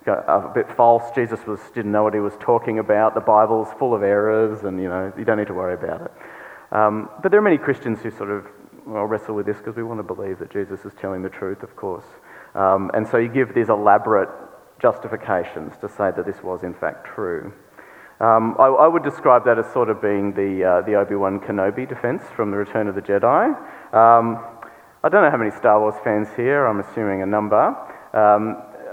a 0.07 0.52
bit 0.54 0.72
false. 0.75 1.04
Jesus 1.16 1.46
was, 1.46 1.60
didn't 1.74 1.92
know 1.92 2.04
what 2.04 2.13
he 2.13 2.19
was 2.19 2.34
talking 2.40 2.80
about. 2.80 3.16
The 3.16 3.22
Bible's 3.22 3.68
full 3.80 3.94
of 3.94 4.04
errors, 4.04 4.63
and 4.63 4.80
you 4.81 4.88
know 4.88 5.12
you 5.18 5.25
don't 5.25 5.38
need 5.38 5.48
to 5.48 5.54
worry 5.54 5.74
about 5.74 6.02
it. 6.02 6.12
Um, 6.72 7.10
but 7.22 7.31
there 7.31 7.40
are 7.40 7.44
many 7.44 7.57
Christians 7.57 8.02
who 8.02 8.12
sort 8.12 8.30
of 8.30 8.46
well, 8.86 9.06
wrestle 9.06 9.36
with 9.36 9.46
this 9.46 9.58
because 9.58 9.76
we 9.76 9.84
want 9.84 10.00
to 10.00 10.04
believe 10.04 10.40
that 10.40 10.52
Jesus 10.52 10.86
is 10.86 10.94
telling 11.00 11.22
the 11.22 11.30
truth, 11.30 11.64
of 11.64 11.76
course. 11.76 12.06
Um, 12.54 12.92
and 12.94 13.08
so 13.08 13.18
you 13.18 13.30
give 13.30 13.54
these 13.54 13.70
elaborate 13.70 14.30
justifications 14.81 15.74
to 15.81 15.90
say 15.90 16.12
that 16.16 16.26
this 16.26 16.44
was 16.44 16.64
in 16.64 16.74
fact 16.74 17.07
true. 17.07 17.54
Um, 18.19 18.56
I, 18.57 18.68
I, 18.68 18.88
would 18.88 19.04
describe 19.04 19.44
that 19.44 19.59
as 19.59 19.71
sort 19.74 19.90
of 19.90 20.02
being 20.02 20.33
the, 20.33 20.64
uh, 20.64 20.81
the 20.86 20.95
Obi 20.95 21.16
Wan 21.16 21.40
Kenobi 21.42 21.88
defense 21.88 22.24
from 22.33 22.50
The 22.50 22.56
Return 22.57 22.88
of 22.88 22.95
the 22.95 23.02
Jedi. 23.02 23.48
Um, 23.94 24.40
I 25.04 25.09
don't 25.09 25.21
know 25.21 25.30
how 25.30 25.38
many 25.38 25.52
Star 25.52 25.81
Wars 25.81 25.95
fans 26.02 26.30
here, 26.38 26.66
I'm 26.66 26.80
assuming 26.80 27.24
a 27.24 27.26
number. 27.26 27.76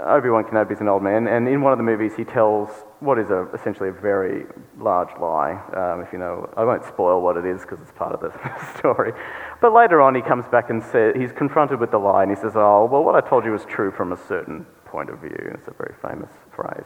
Um, 0.03 0.09
Obi 0.09 0.29
Wan 0.29 0.43
Kenobi 0.43 0.71
is 0.71 0.81
an 0.81 0.87
old 0.87 1.03
man, 1.03 1.27
and 1.27 1.47
in 1.47 1.61
one 1.61 1.71
of 1.71 1.77
the 1.77 1.83
movies, 1.83 2.13
he 2.15 2.23
tells 2.23 2.69
what 2.99 3.19
is 3.19 3.29
a, 3.29 3.47
essentially 3.53 3.89
a 3.89 3.91
very 3.91 4.45
large 4.77 5.09
lie. 5.19 5.53
Um, 5.75 6.01
if 6.01 6.11
you 6.13 6.19
know, 6.19 6.49
I 6.55 6.63
won't 6.63 6.85
spoil 6.85 7.21
what 7.21 7.37
it 7.37 7.45
is 7.45 7.61
because 7.61 7.79
it's 7.81 7.91
part 7.91 8.13
of 8.13 8.21
the 8.21 8.31
story. 8.77 9.13
But 9.61 9.73
later 9.73 10.01
on, 10.01 10.15
he 10.15 10.21
comes 10.21 10.45
back 10.47 10.69
and 10.69 10.83
says 10.83 11.15
he's 11.15 11.31
confronted 11.31 11.79
with 11.79 11.91
the 11.91 11.97
lie, 11.97 12.23
and 12.23 12.31
he 12.31 12.35
says, 12.35 12.53
"Oh, 12.55 12.87
well, 12.91 13.03
what 13.03 13.15
I 13.15 13.27
told 13.27 13.45
you 13.45 13.51
was 13.51 13.65
true 13.65 13.91
from 13.91 14.11
a 14.11 14.17
certain 14.27 14.65
point 14.85 15.09
of 15.09 15.19
view." 15.19 15.51
It's 15.53 15.67
a 15.67 15.73
very 15.73 15.95
famous 16.01 16.31
phrase. 16.55 16.85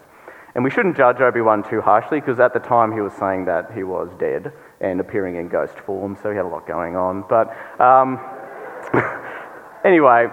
And 0.55 0.63
we 0.63 0.71
shouldn't 0.71 0.97
judge 0.97 1.19
Obi 1.19 1.41
Wan 1.41 1.61
too 1.61 1.81
harshly 1.81 2.19
because 2.19 2.39
at 2.39 2.53
the 2.53 2.59
time 2.59 2.91
he 2.91 3.01
was 3.01 3.13
saying 3.13 3.45
that 3.45 3.71
he 3.73 3.83
was 3.83 4.09
dead 4.19 4.51
and 4.81 4.99
appearing 4.99 5.35
in 5.35 5.49
ghost 5.49 5.77
form, 5.79 6.17
so 6.21 6.31
he 6.31 6.35
had 6.35 6.45
a 6.45 6.47
lot 6.47 6.67
going 6.67 6.95
on. 6.95 7.23
But 7.29 7.55
um, 7.79 8.19
anyway, 9.85 10.27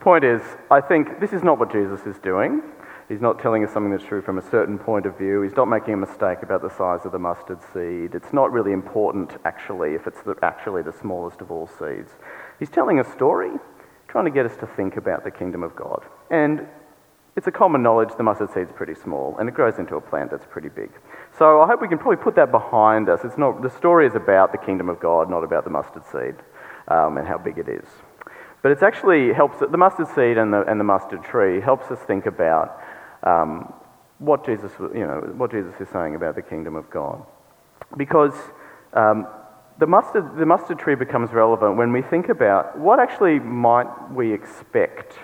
point 0.00 0.24
is, 0.24 0.42
I 0.70 0.80
think 0.80 1.20
this 1.20 1.32
is 1.32 1.42
not 1.42 1.58
what 1.58 1.72
Jesus 1.72 2.06
is 2.06 2.18
doing. 2.18 2.62
He's 3.08 3.20
not 3.22 3.38
telling 3.38 3.64
us 3.64 3.72
something 3.72 3.90
that's 3.90 4.04
true 4.04 4.20
from 4.20 4.36
a 4.36 4.50
certain 4.50 4.78
point 4.78 5.06
of 5.06 5.16
view. 5.16 5.40
He's 5.40 5.56
not 5.56 5.66
making 5.66 5.94
a 5.94 5.96
mistake 5.96 6.42
about 6.42 6.60
the 6.60 6.68
size 6.68 7.06
of 7.06 7.12
the 7.12 7.18
mustard 7.18 7.58
seed. 7.72 8.14
It's 8.14 8.34
not 8.34 8.52
really 8.52 8.72
important, 8.72 9.38
actually, 9.46 9.94
if 9.94 10.06
it's 10.06 10.20
the, 10.22 10.34
actually 10.42 10.82
the 10.82 10.92
smallest 10.92 11.40
of 11.40 11.50
all 11.50 11.66
seeds. 11.66 12.12
He's 12.58 12.68
telling 12.68 13.00
a 13.00 13.04
story, 13.04 13.52
trying 14.08 14.26
to 14.26 14.30
get 14.30 14.44
us 14.44 14.56
to 14.58 14.66
think 14.66 14.98
about 14.98 15.24
the 15.24 15.30
kingdom 15.30 15.62
of 15.62 15.74
God. 15.74 16.04
And 16.30 16.66
it's 17.34 17.46
a 17.46 17.52
common 17.52 17.82
knowledge 17.82 18.10
the 18.16 18.24
mustard 18.24 18.52
seed's 18.52 18.72
pretty 18.72 18.94
small, 18.94 19.36
and 19.38 19.48
it 19.48 19.54
grows 19.54 19.78
into 19.78 19.96
a 19.96 20.00
plant 20.02 20.30
that's 20.30 20.46
pretty 20.50 20.68
big. 20.68 20.90
So 21.38 21.62
I 21.62 21.66
hope 21.66 21.80
we 21.80 21.88
can 21.88 21.98
probably 21.98 22.22
put 22.22 22.34
that 22.34 22.50
behind 22.50 23.08
us. 23.08 23.20
It's 23.24 23.38
not, 23.38 23.62
the 23.62 23.70
story 23.70 24.06
is 24.06 24.16
about 24.16 24.52
the 24.52 24.58
kingdom 24.58 24.90
of 24.90 25.00
God, 25.00 25.30
not 25.30 25.44
about 25.44 25.64
the 25.64 25.70
mustard 25.70 26.02
seed 26.12 26.34
um, 26.88 27.16
and 27.16 27.26
how 27.26 27.38
big 27.38 27.56
it 27.56 27.68
is. 27.68 27.86
But 28.62 28.72
it 28.72 28.82
actually 28.82 29.32
helps, 29.32 29.58
the 29.60 29.76
mustard 29.76 30.08
seed 30.08 30.36
and 30.36 30.52
the, 30.52 30.62
and 30.62 30.80
the 30.80 30.84
mustard 30.84 31.22
tree 31.22 31.60
helps 31.60 31.90
us 31.90 31.98
think 32.00 32.26
about 32.26 32.80
um, 33.22 33.72
what, 34.18 34.44
Jesus, 34.44 34.72
you 34.80 35.06
know, 35.06 35.32
what 35.36 35.50
Jesus 35.50 35.74
is 35.80 35.88
saying 35.92 36.14
about 36.14 36.34
the 36.34 36.42
kingdom 36.42 36.74
of 36.74 36.90
God. 36.90 37.24
Because 37.96 38.34
um, 38.94 39.26
the, 39.78 39.86
mustard, 39.86 40.36
the 40.36 40.46
mustard 40.46 40.78
tree 40.78 40.96
becomes 40.96 41.32
relevant 41.32 41.76
when 41.76 41.92
we 41.92 42.02
think 42.02 42.28
about 42.28 42.76
what 42.78 42.98
actually 42.98 43.38
might 43.38 43.88
we 44.12 44.32
expect 44.32 45.14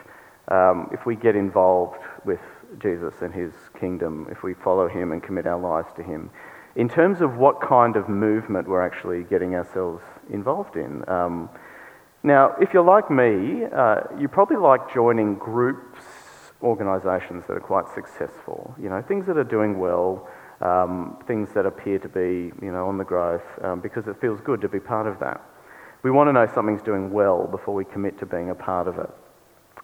um, 0.48 0.88
if 0.92 1.06
we 1.06 1.16
get 1.16 1.34
involved 1.34 2.02
with 2.24 2.40
Jesus 2.78 3.14
and 3.20 3.34
his 3.34 3.52
kingdom, 3.78 4.28
if 4.30 4.42
we 4.42 4.54
follow 4.54 4.88
him 4.88 5.12
and 5.12 5.22
commit 5.22 5.46
our 5.46 5.58
lives 5.58 5.88
to 5.96 6.02
him. 6.02 6.30
in 6.76 6.88
terms 6.88 7.20
of 7.20 7.36
what 7.36 7.60
kind 7.60 7.96
of 7.96 8.08
movement 8.08 8.68
we're 8.68 8.84
actually 8.84 9.22
getting 9.24 9.54
ourselves 9.54 10.02
involved 10.30 10.76
in. 10.76 11.08
Um, 11.08 11.48
now, 12.24 12.54
if 12.58 12.72
you're 12.72 12.82
like 12.82 13.10
me, 13.10 13.64
uh, 13.66 14.00
you 14.18 14.28
probably 14.28 14.56
like 14.56 14.92
joining 14.92 15.34
groups, 15.34 16.00
organisations 16.62 17.44
that 17.46 17.52
are 17.52 17.60
quite 17.60 17.84
successful. 17.94 18.74
You 18.80 18.88
know, 18.88 19.02
things 19.02 19.26
that 19.26 19.36
are 19.36 19.44
doing 19.44 19.78
well, 19.78 20.26
um, 20.62 21.18
things 21.26 21.50
that 21.54 21.66
appear 21.66 21.98
to 21.98 22.08
be, 22.08 22.50
you 22.64 22.72
know, 22.72 22.88
on 22.88 22.96
the 22.96 23.04
growth, 23.04 23.44
um, 23.62 23.80
because 23.80 24.08
it 24.08 24.18
feels 24.22 24.40
good 24.40 24.62
to 24.62 24.70
be 24.70 24.80
part 24.80 25.06
of 25.06 25.20
that. 25.20 25.42
We 26.02 26.10
want 26.10 26.28
to 26.28 26.32
know 26.32 26.46
something's 26.54 26.80
doing 26.80 27.12
well 27.12 27.46
before 27.46 27.74
we 27.74 27.84
commit 27.84 28.18
to 28.20 28.26
being 28.26 28.48
a 28.48 28.54
part 28.54 28.88
of 28.88 28.98
it. 28.98 29.10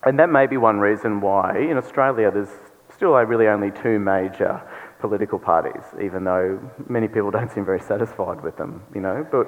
And 0.04 0.18
that 0.18 0.30
may 0.30 0.47
be 0.47 0.56
one 0.56 0.80
reason 0.80 1.20
why 1.20 1.59
in 1.59 1.76
Australia 1.76 2.30
there's 2.30 2.49
still 2.94 3.12
really 3.12 3.49
only 3.49 3.70
two 3.70 3.99
major 3.99 4.62
political 4.99 5.38
parties, 5.38 5.82
even 6.02 6.25
though 6.25 6.59
many 6.88 7.06
people 7.06 7.30
don't 7.37 7.52
seem 7.52 7.66
very 7.66 7.80
satisfied 7.80 8.42
with 8.42 8.56
them, 8.56 8.82
you 8.94 9.02
know. 9.02 9.26
But 9.30 9.47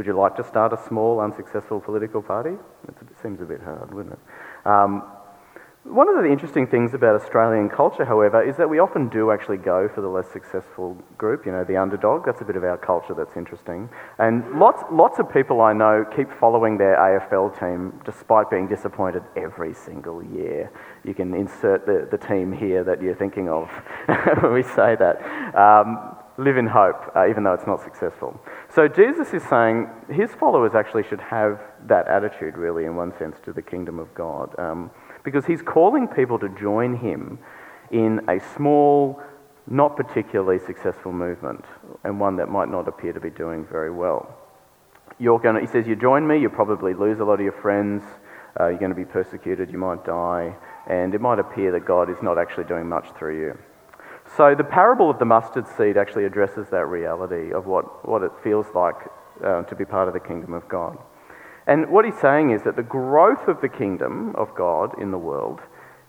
would 0.00 0.06
you 0.06 0.14
like 0.14 0.34
to 0.34 0.42
start 0.42 0.72
a 0.72 0.82
small, 0.88 1.20
unsuccessful 1.20 1.78
political 1.78 2.22
party? 2.22 2.56
it 2.88 3.18
seems 3.22 3.38
a 3.42 3.44
bit 3.44 3.60
hard, 3.60 3.92
wouldn't 3.92 4.14
it? 4.14 4.66
Um, 4.66 5.02
one 5.84 6.08
of 6.08 6.24
the 6.24 6.30
interesting 6.30 6.66
things 6.66 6.94
about 6.94 7.20
Australian 7.20 7.68
culture, 7.68 8.06
however, 8.06 8.42
is 8.42 8.56
that 8.56 8.70
we 8.70 8.78
often 8.78 9.10
do 9.10 9.30
actually 9.30 9.58
go 9.58 9.90
for 9.94 10.00
the 10.00 10.08
less 10.08 10.26
successful 10.32 10.96
group, 11.18 11.44
you 11.44 11.52
know, 11.52 11.64
the 11.64 11.76
underdog. 11.76 12.24
That's 12.24 12.40
a 12.40 12.46
bit 12.46 12.56
of 12.56 12.64
our 12.64 12.78
culture 12.78 13.12
that's 13.12 13.36
interesting. 13.36 13.90
And 14.18 14.58
lots, 14.58 14.82
lots 14.90 15.18
of 15.18 15.30
people 15.30 15.60
I 15.60 15.74
know 15.74 16.06
keep 16.16 16.32
following 16.32 16.78
their 16.78 16.96
AFL 16.96 17.60
team 17.60 18.00
despite 18.06 18.48
being 18.48 18.68
disappointed 18.68 19.22
every 19.36 19.74
single 19.74 20.24
year. 20.24 20.72
You 21.04 21.12
can 21.12 21.34
insert 21.34 21.84
the, 21.84 22.08
the 22.10 22.16
team 22.16 22.52
here 22.52 22.84
that 22.84 23.02
you're 23.02 23.14
thinking 23.14 23.50
of 23.50 23.68
when 24.40 24.54
we 24.54 24.62
say 24.62 24.96
that. 24.96 25.20
Um, 25.54 26.16
live 26.40 26.56
in 26.56 26.66
hope, 26.66 27.12
uh, 27.14 27.28
even 27.28 27.44
though 27.44 27.52
it's 27.52 27.66
not 27.66 27.82
successful. 27.82 28.40
So 28.72 28.86
Jesus 28.86 29.34
is 29.34 29.42
saying 29.42 29.88
his 30.08 30.30
followers 30.30 30.76
actually 30.76 31.02
should 31.02 31.20
have 31.20 31.60
that 31.88 32.06
attitude, 32.06 32.56
really, 32.56 32.84
in 32.84 32.94
one 32.94 33.12
sense, 33.18 33.36
to 33.44 33.52
the 33.52 33.62
kingdom 33.62 33.98
of 33.98 34.14
God. 34.14 34.56
Um, 34.60 34.92
because 35.24 35.44
he's 35.44 35.60
calling 35.60 36.06
people 36.06 36.38
to 36.38 36.48
join 36.50 36.96
him 36.96 37.40
in 37.90 38.20
a 38.28 38.38
small, 38.54 39.20
not 39.66 39.96
particularly 39.96 40.60
successful 40.64 41.12
movement, 41.12 41.64
and 42.04 42.20
one 42.20 42.36
that 42.36 42.48
might 42.48 42.68
not 42.68 42.86
appear 42.86 43.12
to 43.12 43.20
be 43.20 43.30
doing 43.30 43.66
very 43.66 43.90
well. 43.90 44.38
You're 45.18 45.40
going 45.40 45.60
he 45.60 45.66
says, 45.66 45.88
You 45.88 45.96
join 45.96 46.26
me, 46.26 46.38
you'll 46.38 46.50
probably 46.50 46.94
lose 46.94 47.18
a 47.18 47.24
lot 47.24 47.34
of 47.34 47.40
your 47.40 47.60
friends, 47.60 48.04
uh, 48.58 48.68
you're 48.68 48.78
going 48.78 48.92
to 48.92 48.96
be 48.96 49.04
persecuted, 49.04 49.72
you 49.72 49.78
might 49.78 50.04
die, 50.04 50.54
and 50.86 51.12
it 51.12 51.20
might 51.20 51.40
appear 51.40 51.72
that 51.72 51.84
God 51.84 52.08
is 52.08 52.22
not 52.22 52.38
actually 52.38 52.64
doing 52.64 52.88
much 52.88 53.08
through 53.18 53.40
you. 53.40 53.58
So 54.36 54.54
the 54.54 54.64
parable 54.64 55.10
of 55.10 55.18
the 55.18 55.24
mustard 55.24 55.66
seed 55.76 55.96
actually 55.96 56.24
addresses 56.24 56.68
that 56.70 56.86
reality 56.86 57.52
of 57.52 57.66
what, 57.66 58.08
what 58.08 58.22
it 58.22 58.30
feels 58.42 58.66
like 58.74 58.96
uh, 59.44 59.62
to 59.62 59.74
be 59.74 59.84
part 59.84 60.06
of 60.06 60.14
the 60.14 60.20
kingdom 60.20 60.52
of 60.52 60.68
God. 60.68 60.98
And 61.66 61.90
what 61.90 62.04
he's 62.04 62.18
saying 62.18 62.50
is 62.50 62.62
that 62.62 62.76
the 62.76 62.82
growth 62.82 63.48
of 63.48 63.60
the 63.60 63.68
kingdom 63.68 64.34
of 64.36 64.54
God 64.54 65.00
in 65.00 65.10
the 65.10 65.18
world 65.18 65.60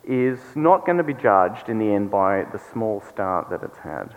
is 0.04 0.40
not 0.56 0.86
going 0.86 0.98
to 0.98 1.04
be 1.04 1.14
judged 1.14 1.70
in 1.70 1.80
the 1.80 1.92
end 1.92 2.12
by 2.12 2.46
the 2.52 2.60
small 2.72 3.02
start 3.02 3.50
that 3.50 3.64
it's 3.64 3.78
had. 3.80 4.16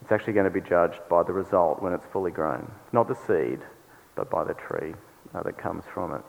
It's 0.00 0.10
actually 0.10 0.32
going 0.32 0.44
to 0.44 0.50
be 0.50 0.60
judged 0.60 1.00
by 1.08 1.22
the 1.22 1.32
result 1.32 1.80
when 1.80 1.92
it's 1.92 2.06
fully 2.06 2.32
grown. 2.32 2.70
Not 2.92 3.08
the 3.08 3.14
seed, 3.14 3.60
but 4.16 4.30
by 4.30 4.44
the 4.44 4.54
tree 4.54 4.94
uh, 5.34 5.42
that 5.44 5.58
comes 5.58 5.84
from 5.92 6.12
it. 6.14 6.22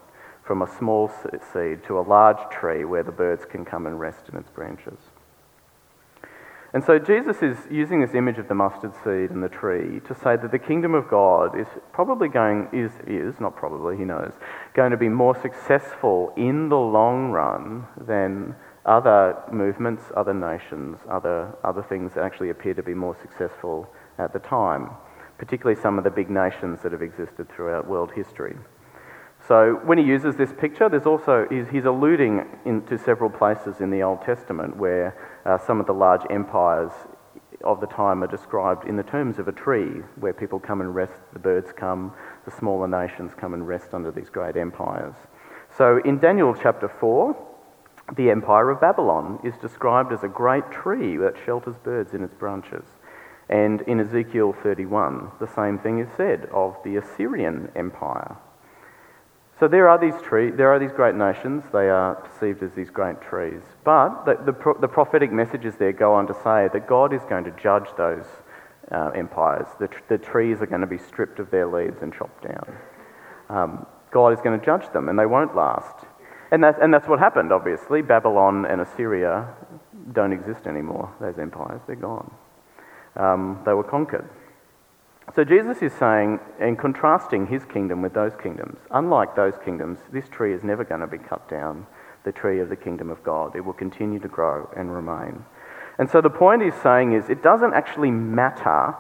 From 0.44 0.62
a 0.62 0.78
small 0.78 1.12
seed 1.54 1.84
to 1.86 2.00
a 2.00 2.02
large 2.02 2.50
tree 2.52 2.86
where 2.86 3.04
the 3.04 3.12
birds 3.12 3.46
can 3.46 3.66
come 3.66 3.88
and 3.88 4.00
rest 4.00 4.30
in 4.32 4.38
its 4.38 4.50
branches. 4.50 5.00
And 6.74 6.84
so 6.84 6.98
Jesus 6.98 7.44
is 7.44 7.58
using 7.70 8.02
this 8.02 8.16
image 8.16 8.40
of 8.40 8.48
the 8.48 8.56
mustard 8.56 8.94
seed 9.04 9.30
and 9.30 9.44
the 9.44 9.50
tree 9.50 10.00
to 10.08 10.16
say 10.16 10.36
that 10.36 10.50
the 10.52 10.58
kingdom 10.58 10.96
of 10.96 11.08
God 11.08 11.58
is 11.60 11.68
probably 11.92 12.30
going, 12.30 12.68
is, 12.74 12.92
is, 13.06 13.40
not 13.40 13.56
probably, 13.56 13.96
he 13.96 14.04
knows, 14.04 14.34
going 14.74 14.90
to 14.90 14.98
be 14.98 15.08
more 15.08 15.40
successful 15.40 16.34
in 16.36 16.70
the 16.70 16.78
long 16.78 17.30
run 17.30 17.86
than 18.08 18.56
other 18.88 19.38
movements, 19.52 20.04
other 20.18 20.34
nations, 20.34 20.98
other, 21.08 21.56
other 21.64 21.84
things 21.84 22.16
that 22.16 22.24
actually 22.24 22.50
appear 22.50 22.74
to 22.74 22.84
be 22.84 22.96
more 22.96 23.16
successful 23.22 23.88
at 24.18 24.34
the 24.34 24.40
time, 24.40 24.90
particularly 25.38 25.80
some 25.80 26.00
of 26.00 26.04
the 26.04 26.10
big 26.10 26.32
nations 26.32 26.82
that 26.82 26.92
have 26.92 27.04
existed 27.04 27.48
throughout 27.50 27.88
world 27.88 28.12
history. 28.16 28.56
So 29.48 29.82
when 29.84 29.98
he 29.98 30.06
uses 30.06 30.38
this 30.38 30.54
picture, 30.54 30.88
there's 30.88 31.06
also 31.06 31.48
he's, 31.50 31.84
alluding 31.84 32.46
in, 32.66 32.82
to 32.84 32.98
several 32.98 33.30
places 33.30 33.82
in 33.82 33.92
the 33.92 34.02
Old 34.02 34.22
Testament 34.22 34.78
where 34.78 35.18
uh, 35.46 35.58
some 35.58 35.82
of 35.82 35.86
the 35.86 35.94
large 35.94 36.22
empires 36.30 36.92
of 37.64 37.82
the 37.82 37.88
time 37.88 38.24
are 38.24 38.28
described 38.28 38.88
in 38.88 38.96
the 38.96 39.04
terms 39.04 39.40
of 39.40 39.48
a 39.48 39.52
tree, 39.52 40.02
where 40.16 40.34
people 40.34 40.60
come 40.60 40.80
and 40.80 40.96
rest, 40.96 41.20
the 41.34 41.40
birds 41.40 41.72
come, 41.76 42.14
the 42.46 42.52
smaller 42.52 42.88
nations 42.88 43.32
come 43.38 43.54
and 43.54 43.68
rest 43.68 43.94
under 43.94 44.12
these 44.12 44.30
great 44.30 44.56
empires. 44.56 45.16
So 45.78 46.00
in 46.06 46.20
Daniel 46.20 46.54
chapter 46.54 46.88
4, 46.88 47.36
the 48.16 48.30
empire 48.30 48.70
of 48.70 48.82
Babylon 48.82 49.40
is 49.44 49.54
described 49.62 50.14
as 50.14 50.24
a 50.24 50.28
great 50.28 50.72
tree 50.72 51.18
that 51.18 51.36
shelters 51.46 51.76
birds 51.84 52.14
in 52.14 52.24
its 52.24 52.34
branches. 52.34 52.86
And 53.50 53.82
in 53.82 54.00
Ezekiel 54.00 54.56
31, 54.64 55.32
the 55.40 55.48
same 55.48 55.80
thing 55.80 56.00
is 56.00 56.08
said 56.16 56.48
of 56.54 56.78
the 56.84 56.98
Assyrian 56.98 57.72
Empire. 57.76 58.38
So 59.60 59.68
there 59.68 59.88
are 59.88 60.00
these 60.00 60.20
trees, 60.22 60.54
there 60.58 60.74
are 60.74 60.80
these 60.80 60.92
great 60.92 61.16
nations, 61.16 61.64
they 61.72 61.90
are 61.90 62.16
perceived 62.16 62.64
as 62.64 62.72
these 62.74 62.90
great 62.90 63.22
trees. 63.22 63.62
But 63.84 64.26
the, 64.26 64.52
the, 64.52 64.74
the 64.82 64.88
prophetic 64.88 65.32
messages 65.32 65.76
there 65.76 65.94
go 65.94 66.14
on 66.14 66.28
to 66.28 66.34
say 66.34 66.70
that 66.74 66.88
God 66.88 67.14
is 67.14 67.22
going 67.30 67.44
to 67.44 67.52
judge 67.52 67.88
those 67.96 68.26
uh, 68.92 69.12
empires. 69.16 69.68
The, 69.80 69.90
the, 70.10 70.18
trees 70.18 70.62
are 70.62 70.66
going 70.66 70.82
to 70.82 70.88
be 70.88 70.98
stripped 70.98 71.40
of 71.40 71.52
their 71.52 71.68
leaves 71.68 72.02
and 72.02 72.14
chopped 72.14 72.44
down. 72.44 72.78
Um, 73.50 73.86
God 74.12 74.34
is 74.34 74.40
going 74.42 74.60
to 74.60 74.66
judge 74.66 74.92
them, 74.92 75.08
and 75.08 75.18
they 75.18 75.26
won't 75.26 75.56
last. 75.56 76.06
And 76.52 76.64
that's, 76.64 76.78
and 76.82 76.94
that's 76.94 77.08
what 77.08 77.20
happened, 77.20 77.52
obviously. 77.52 78.02
Babylon 78.02 78.66
and 78.66 78.82
Assyria 78.82 79.48
don't 80.12 80.34
exist 80.34 80.68
anymore, 80.68 81.14
those 81.22 81.40
empires, 81.40 81.82
they're 81.88 81.96
gone. 81.96 82.32
Um, 83.16 83.62
they 83.66 83.74
were 83.74 83.84
conquered. 83.84 84.28
So 85.36 85.44
Jesus 85.44 85.82
is 85.82 85.92
saying, 85.94 86.40
and 86.60 86.78
contrasting 86.78 87.48
his 87.48 87.66
kingdom 87.66 88.04
with 88.04 88.14
those 88.14 88.34
kingdoms, 88.36 88.78
unlike 88.92 89.36
those 89.36 89.56
kingdoms, 89.66 89.98
this 90.12 90.30
tree 90.30 90.54
is 90.54 90.64
never 90.64 90.84
going 90.84 91.02
to 91.02 91.08
be 91.08 91.18
cut 91.18 91.50
down, 91.50 91.88
the 92.24 92.32
tree 92.32 92.60
of 92.60 92.70
the 92.70 92.76
kingdom 92.76 93.10
of 93.10 93.24
God. 93.24 93.56
It 93.56 93.62
will 93.62 93.74
continue 93.74 94.20
to 94.20 94.28
grow 94.28 94.70
and 94.78 94.94
remain. 94.94 95.44
And 95.98 96.08
so 96.10 96.22
the 96.22 96.30
point 96.30 96.62
he's 96.62 96.80
saying 96.84 97.14
is, 97.14 97.30
it 97.30 97.42
doesn't 97.42 97.74
actually 97.74 98.12
matter 98.12 98.96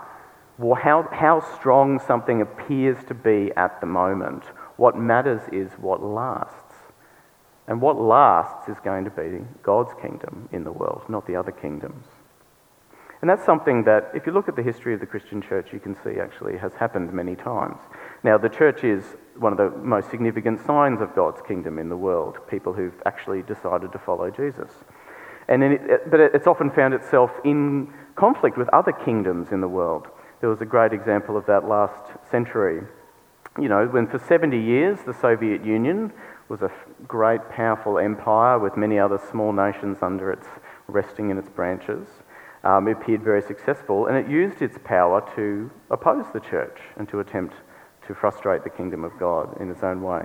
how, 0.60 1.08
how 1.12 1.46
strong 1.56 2.00
something 2.00 2.42
appears 2.42 2.98
to 3.08 3.14
be 3.14 3.52
at 3.56 3.80
the 3.80 3.88
moment. 3.88 4.44
What 4.78 4.98
matters 4.98 5.42
is 5.52 5.72
what 5.74 6.02
lasts. 6.02 6.58
And 7.68 7.80
what 7.80 8.00
lasts 8.00 8.70
is 8.70 8.78
going 8.84 9.06
to 9.06 9.12
be 9.12 9.46
God's 9.62 9.94
kingdom 10.02 10.50
in 10.52 10.64
the 10.64 10.72
world, 10.72 11.04
not 11.08 11.28
the 11.28 11.36
other 11.36 11.52
kingdoms. 11.52 12.06
And 13.24 13.30
that's 13.30 13.46
something 13.46 13.86
that, 13.86 14.12
if 14.14 14.26
you 14.26 14.34
look 14.34 14.50
at 14.50 14.58
the 14.58 14.62
history 14.62 14.94
of 14.94 15.00
the 15.00 15.06
Christian 15.06 15.42
church, 15.42 15.72
you 15.72 15.80
can 15.80 15.96
see 16.04 16.20
actually 16.20 16.58
has 16.58 16.74
happened 16.74 17.14
many 17.14 17.38
times. 17.38 17.78
Now, 18.22 18.38
the 18.38 18.50
church 18.50 18.84
is 18.84 19.16
one 19.38 19.54
of 19.54 19.58
the 19.58 19.70
most 19.78 20.10
significant 20.12 20.60
signs 20.66 21.00
of 21.00 21.16
God's 21.16 21.42
kingdom 21.48 21.80
in 21.80 21.88
the 21.88 21.96
world, 21.96 22.40
people 22.50 22.74
who've 22.74 23.02
actually 23.06 23.42
decided 23.44 23.94
to 23.94 23.98
follow 23.98 24.30
Jesus. 24.30 24.72
And 25.48 25.64
it, 25.64 26.12
but 26.12 26.20
it's 26.20 26.48
often 26.48 26.70
found 26.70 26.94
itself 26.94 27.32
in 27.46 27.94
conflict 28.18 28.58
with 28.58 28.68
other 28.74 28.92
kingdoms 28.92 29.54
in 29.54 29.62
the 29.62 29.70
world. 29.70 30.08
There 30.42 30.50
was 30.50 30.60
a 30.60 30.66
great 30.66 30.92
example 30.92 31.38
of 31.38 31.46
that 31.46 31.64
last 31.64 32.12
century. 32.30 32.82
You 33.58 33.70
know, 33.70 33.86
when 33.86 34.06
for 34.06 34.20
70 34.20 34.60
years 34.60 35.00
the 35.06 35.14
Soviet 35.14 35.64
Union 35.64 36.12
was 36.50 36.62
a 36.62 36.72
great, 37.08 37.40
powerful 37.50 38.00
empire 38.00 38.60
with 38.60 38.76
many 38.76 39.00
other 39.00 39.22
small 39.32 39.54
nations 39.54 40.00
under 40.02 40.30
its 40.30 40.50
resting 40.90 41.30
in 41.30 41.38
its 41.38 41.48
branches 41.48 42.10
um, 42.64 42.88
it 42.88 42.94
appeared 42.94 43.24
very 43.24 43.42
successful, 43.42 44.08
and 44.08 44.16
it 44.16 44.30
used 44.32 44.62
its 44.62 44.78
power 44.84 45.22
to 45.36 45.70
oppose 45.92 46.26
the 46.34 46.40
church 46.40 46.80
and 46.98 47.08
to 47.10 47.20
attempt 47.20 47.56
to 48.08 48.14
frustrate 48.14 48.64
the 48.64 48.70
kingdom 48.70 49.04
of 49.04 49.12
God 49.20 49.60
in 49.60 49.70
its 49.70 49.84
own 49.84 50.02
way. 50.02 50.24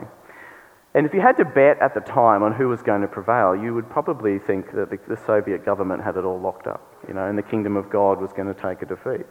And 0.94 1.04
if 1.04 1.12
you 1.12 1.20
had 1.20 1.36
to 1.36 1.44
bet 1.44 1.80
at 1.82 1.94
the 1.94 2.00
time 2.00 2.42
on 2.42 2.54
who 2.54 2.68
was 2.68 2.80
going 2.82 3.02
to 3.02 3.08
prevail, 3.08 3.54
you 3.56 3.74
would 3.74 3.90
probably 3.90 4.38
think 4.38 4.72
that 4.72 4.90
the, 4.90 4.98
the 5.08 5.20
Soviet 5.26 5.64
government 5.64 6.02
had 6.02 6.16
it 6.16 6.24
all 6.24 6.40
locked 6.40 6.66
up, 6.66 6.94
you 7.06 7.14
know, 7.14 7.26
and 7.26 7.36
the 7.36 7.42
kingdom 7.42 7.76
of 7.76 7.90
God 7.90 8.20
was 8.20 8.32
going 8.32 8.52
to 8.52 8.60
take 8.60 8.82
a 8.82 8.86
defeat. 8.86 9.26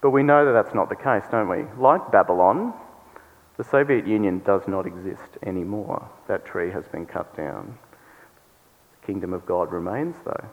But 0.00 0.10
we 0.10 0.22
know 0.22 0.44
that 0.44 0.52
that's 0.52 0.74
not 0.74 0.88
the 0.88 0.96
case, 0.96 1.24
don't 1.30 1.48
we? 1.48 1.64
Like 1.80 2.10
Babylon, 2.10 2.74
the 3.56 3.64
Soviet 3.64 4.06
Union 4.06 4.40
does 4.44 4.62
not 4.66 4.86
exist 4.86 5.38
anymore. 5.42 6.10
That 6.26 6.44
tree 6.44 6.70
has 6.70 6.86
been 6.88 7.06
cut 7.06 7.34
down. 7.36 7.78
The 9.00 9.06
kingdom 9.06 9.32
of 9.32 9.46
God 9.46 9.72
remains, 9.72 10.16
though 10.24 10.50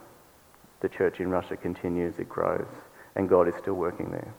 the 0.81 0.89
church 0.89 1.19
in 1.19 1.29
Russia 1.29 1.55
continues, 1.55 2.19
it 2.19 2.29
grows, 2.29 2.67
and 3.15 3.29
God 3.29 3.47
is 3.47 3.55
still 3.55 3.75
working 3.75 4.11
there. 4.11 4.33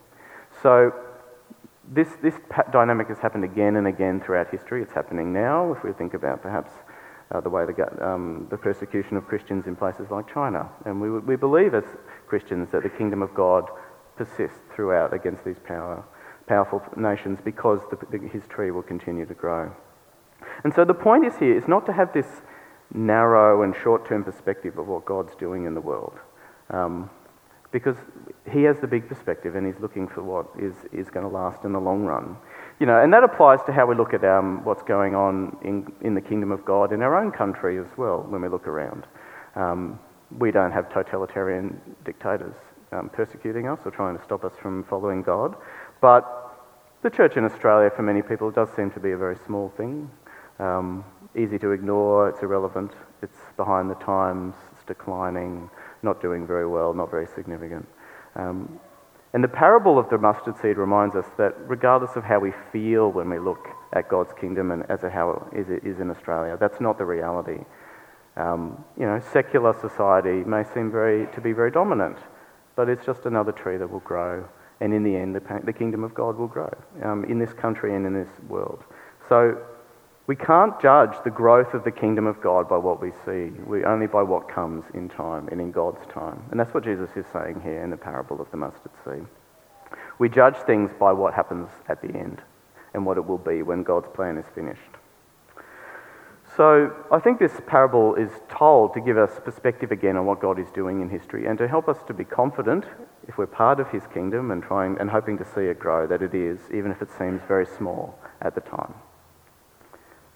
So, 0.61 0.93
this, 1.91 2.07
this 2.21 2.35
dynamic 2.71 3.09
has 3.09 3.19
happened 3.19 3.43
again 3.43 3.75
and 3.75 3.87
again 3.87 4.21
throughout 4.21 4.49
history. 4.49 4.81
It's 4.81 4.93
happening 4.93 5.33
now, 5.33 5.73
if 5.73 5.83
we 5.83 5.91
think 5.91 6.13
about 6.13 6.41
perhaps 6.41 6.71
uh, 7.33 7.41
the 7.41 7.49
way 7.49 7.65
the, 7.65 8.05
um, 8.05 8.47
the 8.49 8.57
persecution 8.57 9.17
of 9.17 9.25
Christians 9.25 9.67
in 9.67 9.75
places 9.75 10.09
like 10.09 10.31
China. 10.31 10.69
And 10.85 11.01
we, 11.01 11.09
we 11.09 11.35
believe 11.35 11.73
as 11.73 11.83
Christians 12.27 12.69
that 12.71 12.83
the 12.83 12.89
kingdom 12.89 13.21
of 13.21 13.33
God 13.33 13.65
persists 14.15 14.59
throughout 14.73 15.13
against 15.13 15.43
these 15.43 15.59
power, 15.65 16.05
powerful 16.47 16.81
nations 16.95 17.39
because 17.43 17.79
the, 17.89 18.17
the, 18.17 18.27
his 18.27 18.43
tree 18.47 18.71
will 18.71 18.83
continue 18.83 19.25
to 19.25 19.33
grow. 19.33 19.73
And 20.63 20.73
so 20.73 20.85
the 20.85 20.93
point 20.93 21.25
is 21.25 21.37
here 21.37 21.57
is 21.57 21.67
not 21.67 21.85
to 21.87 21.93
have 21.93 22.13
this 22.13 22.41
narrow 22.93 23.63
and 23.63 23.75
short 23.75 24.07
term 24.07 24.23
perspective 24.23 24.77
of 24.77 24.87
what 24.87 25.05
God's 25.05 25.35
doing 25.35 25.65
in 25.65 25.73
the 25.73 25.81
world. 25.81 26.13
Um, 26.73 27.09
because 27.71 27.97
he 28.49 28.63
has 28.63 28.79
the 28.79 28.87
big 28.87 29.09
perspective 29.09 29.55
and 29.55 29.65
he's 29.65 29.81
looking 29.81 30.07
for 30.07 30.21
what 30.21 30.45
is, 30.59 30.75
is 30.91 31.09
going 31.09 31.25
to 31.25 31.31
last 31.31 31.63
in 31.63 31.73
the 31.73 31.79
long 31.79 32.03
run. 32.03 32.37
You 32.79 32.85
know, 32.85 33.01
and 33.01 33.11
that 33.13 33.23
applies 33.23 33.59
to 33.65 33.73
how 33.73 33.87
we 33.87 33.95
look 33.95 34.13
at 34.13 34.23
um, 34.23 34.63
what's 34.63 34.83
going 34.83 35.15
on 35.15 35.57
in, 35.63 35.91
in 36.01 36.13
the 36.13 36.21
kingdom 36.21 36.51
of 36.51 36.63
God 36.63 36.93
in 36.93 37.01
our 37.01 37.15
own 37.15 37.31
country 37.31 37.79
as 37.79 37.87
well 37.97 38.25
when 38.29 38.41
we 38.41 38.47
look 38.47 38.67
around. 38.67 39.07
Um, 39.55 39.99
we 40.37 40.51
don't 40.51 40.71
have 40.71 40.93
totalitarian 40.93 41.79
dictators 42.05 42.55
um, 42.91 43.09
persecuting 43.09 43.67
us 43.67 43.79
or 43.85 43.91
trying 43.91 44.17
to 44.17 44.23
stop 44.23 44.43
us 44.45 44.53
from 44.61 44.83
following 44.83 45.23
God, 45.23 45.55
but 45.99 46.43
the 47.01 47.09
church 47.09 47.37
in 47.37 47.43
Australia, 47.43 47.91
for 47.93 48.03
many 48.03 48.21
people, 48.21 48.49
does 48.49 48.69
seem 48.75 48.89
to 48.91 48.99
be 48.99 49.11
a 49.11 49.17
very 49.17 49.37
small 49.45 49.73
thing. 49.75 50.09
Um, 50.59 51.03
easy 51.35 51.59
to 51.59 51.71
ignore, 51.71 52.29
it's 52.29 52.41
irrelevant, 52.41 52.91
it's 53.21 53.39
behind 53.57 53.89
the 53.89 53.95
times, 53.95 54.55
it's 54.71 54.83
declining, 54.85 55.69
not 56.03 56.21
doing 56.21 56.45
very 56.45 56.67
well, 56.67 56.93
not 56.93 57.09
very 57.09 57.27
significant. 57.27 57.87
Um, 58.35 58.79
and 59.33 59.43
the 59.43 59.47
parable 59.47 59.97
of 59.97 60.09
the 60.09 60.17
mustard 60.17 60.57
seed 60.57 60.77
reminds 60.77 61.15
us 61.15 61.25
that 61.37 61.55
regardless 61.67 62.15
of 62.15 62.23
how 62.23 62.39
we 62.39 62.53
feel 62.71 63.11
when 63.11 63.29
we 63.29 63.39
look 63.39 63.67
at 63.93 64.07
God's 64.07 64.31
kingdom 64.39 64.71
and 64.71 64.83
as 64.89 65.01
how 65.01 65.47
it 65.51 65.83
is 65.83 65.99
in 65.99 66.11
Australia, 66.11 66.55
that's 66.59 66.79
not 66.79 66.99
the 66.99 67.05
reality. 67.05 67.63
Um, 68.35 68.83
you 68.97 69.05
know, 69.05 69.19
secular 69.31 69.73
society 69.73 70.43
may 70.43 70.63
seem 70.63 70.91
very, 70.91 71.27
to 71.33 71.41
be 71.41 71.51
very 71.51 71.71
dominant, 71.71 72.17
but 72.75 72.89
it's 72.89 73.05
just 73.05 73.25
another 73.25 73.51
tree 73.51 73.77
that 73.77 73.89
will 73.89 74.01
grow. 74.01 74.47
And 74.81 74.93
in 74.93 75.03
the 75.03 75.15
end, 75.15 75.35
the, 75.35 75.61
the 75.63 75.73
kingdom 75.73 76.03
of 76.03 76.13
God 76.13 76.37
will 76.37 76.47
grow 76.47 76.71
um, 77.03 77.23
in 77.25 77.39
this 77.39 77.53
country 77.53 77.95
and 77.95 78.05
in 78.05 78.13
this 78.13 78.29
world. 78.47 78.83
So 79.29 79.57
we 80.25 80.35
can't 80.37 80.79
judge 80.81 81.15
the 81.25 81.29
growth 81.29 81.73
of 81.73 81.83
the 81.83 81.91
kingdom 81.91 82.27
of 82.27 82.41
God 82.41 82.69
by 82.69 82.77
what 82.77 83.01
we 83.01 83.11
see, 83.25 83.51
we, 83.65 83.83
only 83.83 84.07
by 84.07 84.21
what 84.23 84.47
comes 84.47 84.85
in 84.93 85.09
time 85.09 85.49
and 85.49 85.59
in 85.59 85.71
God's 85.71 86.05
time. 86.07 86.41
And 86.49 86.59
that's 86.59 86.73
what 86.73 86.85
Jesus 86.85 87.09
is 87.17 87.25
saying 87.33 87.59
here 87.61 87.83
in 87.83 87.89
the 87.89 87.97
parable 87.97 88.39
of 88.39 88.49
the 88.51 88.57
mustard 88.57 88.91
seed. 89.03 89.25
We 90.19 90.29
judge 90.29 90.55
things 90.65 90.91
by 90.97 91.11
what 91.11 91.33
happens 91.33 91.69
at 91.89 92.01
the 92.01 92.07
end 92.07 92.41
and 92.93 93.05
what 93.05 93.17
it 93.17 93.25
will 93.25 93.37
be 93.37 93.63
when 93.63 93.83
God's 93.83 94.07
plan 94.13 94.37
is 94.37 94.45
finished. 94.55 94.81
So 96.55 96.95
I 97.11 97.19
think 97.19 97.39
this 97.39 97.59
parable 97.65 98.15
is 98.15 98.29
told 98.47 98.93
to 98.93 99.01
give 99.01 99.17
us 99.17 99.41
perspective 99.43 99.91
again 99.91 100.15
on 100.15 100.25
what 100.25 100.39
God 100.39 100.59
is 100.59 100.69
doing 100.69 101.01
in 101.01 101.09
history 101.09 101.47
and 101.47 101.57
to 101.57 101.67
help 101.67 101.89
us 101.89 101.97
to 102.07 102.13
be 102.13 102.23
confident 102.23 102.85
if 103.27 103.37
we're 103.37 103.47
part 103.47 103.79
of 103.79 103.89
his 103.89 104.03
kingdom 104.13 104.51
and 104.51 104.61
trying 104.61 104.97
and 104.99 105.09
hoping 105.09 105.37
to 105.39 105.45
see 105.45 105.61
it 105.61 105.79
grow 105.79 106.05
that 106.07 106.21
it 106.21 106.35
is, 106.35 106.59
even 106.71 106.91
if 106.91 107.01
it 107.01 107.09
seems 107.17 107.41
very 107.47 107.65
small 107.65 108.17
at 108.41 108.53
the 108.55 108.61
time. 108.61 108.93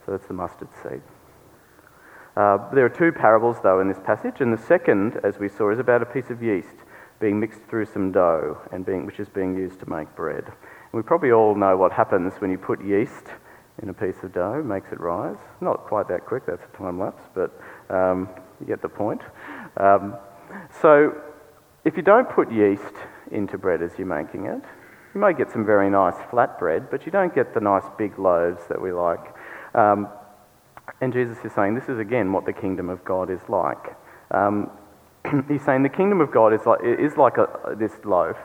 So 0.08 0.14
that's 0.14 0.28
the 0.28 0.34
mustard 0.34 0.70
seed. 0.82 1.02
Uh, 2.38 2.70
there 2.74 2.86
are 2.86 2.90
two 2.90 3.12
parables, 3.12 3.58
though, 3.62 3.82
in 3.82 3.90
this 3.90 4.00
passage, 4.06 4.40
and 4.40 4.54
the 4.54 4.64
second, 4.64 5.20
as 5.22 5.38
we 5.38 5.50
saw, 5.50 5.70
is 5.70 5.80
about 5.80 6.02
a 6.02 6.06
piece 6.06 6.30
of 6.30 6.42
yeast 6.42 6.76
being 7.20 7.42
mixed 7.42 7.62
through 7.64 7.86
some 7.86 8.14
dough, 8.14 8.58
and 8.72 8.86
being, 8.86 9.06
which 9.06 9.20
is 9.20 9.28
being 9.28 9.58
used 9.58 9.82
to 9.82 9.90
make 9.90 10.08
bread. 10.16 10.46
And 10.46 10.94
we 10.94 11.02
probably 11.02 11.32
all 11.34 11.56
know 11.56 11.76
what 11.76 11.92
happens 11.92 12.36
when 12.40 12.52
you 12.52 12.58
put 12.58 12.82
yeast 12.86 13.26
in 13.82 13.90
a 13.90 13.94
piece 13.94 14.24
of 14.24 14.34
dough, 14.34 14.64
makes 14.64 14.94
it 14.94 15.00
rise. 15.02 15.40
Not 15.60 15.86
quite 15.88 16.08
that 16.08 16.26
quick, 16.26 16.46
that's 16.46 16.64
a 16.64 16.78
time 16.78 17.00
lapse, 17.00 17.24
but 17.36 17.60
um, 17.90 18.30
you 18.62 18.66
get 18.66 18.82
the 18.82 18.90
point. 18.90 19.22
Um, 19.76 20.16
so, 20.81 21.22
if 21.84 21.98
you 21.98 22.03
don't 22.03 22.29
put 22.29 22.50
yeast 22.50 22.94
into 23.31 23.58
bread 23.58 23.81
as 23.81 23.92
you're 23.98 24.08
making 24.08 24.46
it, 24.46 24.64
you 25.14 25.20
may 25.20 25.34
get 25.34 25.51
some 25.51 25.66
very 25.66 25.90
nice 25.90 26.16
flat 26.29 26.60
bread, 26.60 26.90
but 26.90 27.05
you 27.05 27.12
don't 27.12 27.34
get 27.36 27.53
the 27.53 27.60
nice 27.60 27.86
big 27.98 28.18
loaves 28.20 28.62
that 28.70 28.79
we 28.79 28.94
like. 28.94 29.34
Um, 29.77 30.09
and 31.00 31.13
Jesus 31.13 31.37
is 31.46 31.53
saying 31.53 31.75
this 31.75 31.87
is 31.87 32.00
again 32.00 32.33
what 32.33 32.46
the 32.46 32.53
kingdom 32.53 32.90
of 32.90 33.05
God 33.05 33.29
is 33.29 33.40
like. 33.48 33.96
Um, 34.31 34.72
he's 35.48 35.63
saying 35.63 35.83
the 35.83 35.90
kingdom 35.90 36.20
of 36.20 36.31
God 36.31 36.53
is 36.53 36.66
like, 36.66 36.79
is 36.83 37.16
like 37.16 37.37
a, 37.37 37.75
this 37.77 37.94
loaf 38.03 38.37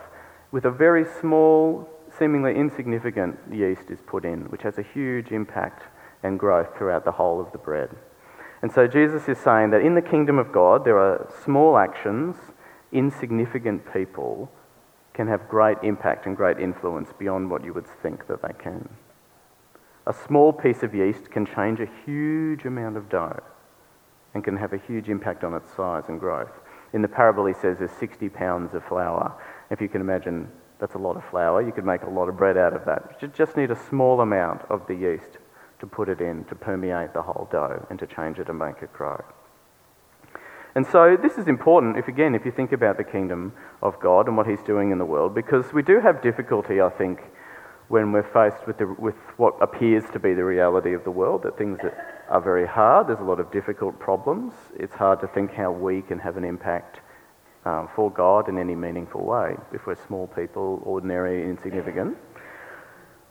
with 0.53 0.67
a 0.67 0.71
very 0.71 1.07
small, 1.21 1.89
seemingly 2.19 2.55
insignificant 2.55 3.39
yeast 3.51 3.91
is 3.91 4.01
put 4.07 4.25
in, 4.25 4.43
which 4.51 4.63
has 4.63 4.77
a 4.77 4.83
huge 4.83 5.33
impact 5.33 5.85
and 6.23 6.39
growth 6.39 6.77
throughout 6.77 7.05
the 7.05 7.13
whole 7.13 7.41
of 7.41 7.51
the 7.53 7.59
bread. 7.59 7.89
And 8.61 8.71
so 8.71 8.87
Jesus 8.87 9.29
is 9.29 9.39
saying 9.39 9.71
that 9.71 9.81
in 9.81 9.95
the 9.95 10.03
kingdom 10.03 10.39
of 10.39 10.53
God, 10.53 10.85
there 10.85 10.99
are 10.99 11.29
small 11.45 11.79
actions, 11.79 12.37
insignificant 12.93 13.91
people 13.93 14.53
can 15.15 15.27
have 15.27 15.49
great 15.49 15.79
impact 15.83 16.27
and 16.27 16.37
great 16.37 16.59
influence 16.59 17.11
beyond 17.19 17.51
what 17.51 17.65
you 17.65 17.73
would 17.73 17.87
think 18.03 18.27
that 18.29 18.43
they 18.43 18.53
can. 18.63 18.89
A 20.07 20.13
small 20.13 20.53
piece 20.53 20.83
of 20.83 20.95
yeast 20.95 21.31
can 21.31 21.47
change 21.47 21.79
a 21.79 21.89
huge 22.05 22.65
amount 22.65 22.97
of 22.97 23.09
dough 23.09 23.41
and 24.35 24.43
can 24.43 24.57
have 24.57 24.73
a 24.73 24.79
huge 24.79 25.09
impact 25.09 25.45
on 25.45 25.55
its 25.55 25.73
size 25.75 26.05
and 26.09 26.19
growth. 26.19 26.61
In 26.93 27.03
the 27.03 27.09
parable, 27.09 27.47
he 27.47 27.55
says 27.55 27.79
there's 27.79 27.93
60 27.93 28.29
pounds 28.31 28.75
of 28.75 28.85
flour. 28.85 29.33
If 29.71 29.81
you 29.81 29.89
can 29.89 30.01
imagine, 30.01 30.51
that's 30.81 30.95
a 30.95 30.99
lot 30.99 31.17
of 31.17 31.25
flour. 31.27 31.63
You 31.63 31.73
could 31.73 31.85
make 31.85 32.03
a 32.03 32.11
lot 32.11 32.29
of 32.29 32.37
bread 32.37 32.57
out 32.57 32.75
of 32.75 32.85
that. 32.87 33.19
You 33.23 33.29
just 33.29 33.57
need 33.57 33.71
a 33.71 33.77
small 33.89 34.21
amount 34.21 34.63
of 34.69 34.87
the 34.89 34.95
yeast 34.95 35.39
to 35.79 35.87
put 35.87 36.09
it 36.09 36.21
in 36.21 36.45
to 36.47 36.55
permeate 36.55 37.13
the 37.13 37.23
whole 37.23 37.49
dough 37.51 37.87
and 37.89 37.99
to 37.99 38.07
change 38.07 38.39
it 38.39 38.49
and 38.49 38.59
make 38.59 38.83
it 38.83 38.93
grow. 38.93 39.23
And 40.75 40.87
so 40.87 41.17
this 41.21 41.39
is 41.39 41.49
important, 41.49 41.99
if 41.99 42.09
again, 42.09 42.35
if 42.35 42.45
you 42.45 42.51
think 42.51 42.73
about 42.73 42.97
the 42.97 43.05
kingdom 43.05 43.53
of 43.83 44.01
God 44.01 44.27
and 44.27 44.37
what 44.37 44.47
He's 44.47 44.63
doing 44.63 44.91
in 44.91 44.99
the 44.99 45.05
world, 45.05 45.35
because 45.35 45.73
we 45.73 45.83
do 45.83 46.01
have 46.01 46.23
difficulty, 46.23 46.81
I 46.81 46.89
think, 46.89 47.21
when 47.93 48.11
we're 48.11 48.23
faced 48.23 48.67
with, 48.67 48.79
the, 48.79 48.87
with 48.87 49.15
what 49.37 49.55
appears 49.61 50.03
to 50.15 50.19
be 50.19 50.33
the 50.33 50.43
reality 50.43 50.95
of 50.95 51.05
the 51.05 51.11
world, 51.11 51.43
that 51.43 51.59
things 51.59 51.79
that 51.83 52.25
are 52.31 52.41
very 52.41 52.67
hard, 52.67 53.07
there's 53.07 53.21
a 53.21 53.23
lot 53.23 53.39
of 53.39 53.53
difficult 53.53 54.01
problems. 54.01 54.55
It's 54.79 54.95
hard 54.95 55.21
to 55.21 55.27
think 55.27 55.53
how 55.53 55.71
we 55.71 56.01
can 56.01 56.19
have 56.19 56.39
an 56.39 56.45
impact 56.45 57.01
um, 57.67 57.91
for 57.95 58.11
God 58.11 58.49
in 58.49 58.57
any 58.57 58.75
meaningful 58.75 59.23
way 59.23 59.57
if 59.75 59.87
we're 59.87 60.03
small 60.07 60.27
people, 60.27 60.81
ordinary, 60.87 61.43
insignificant. 61.45 62.17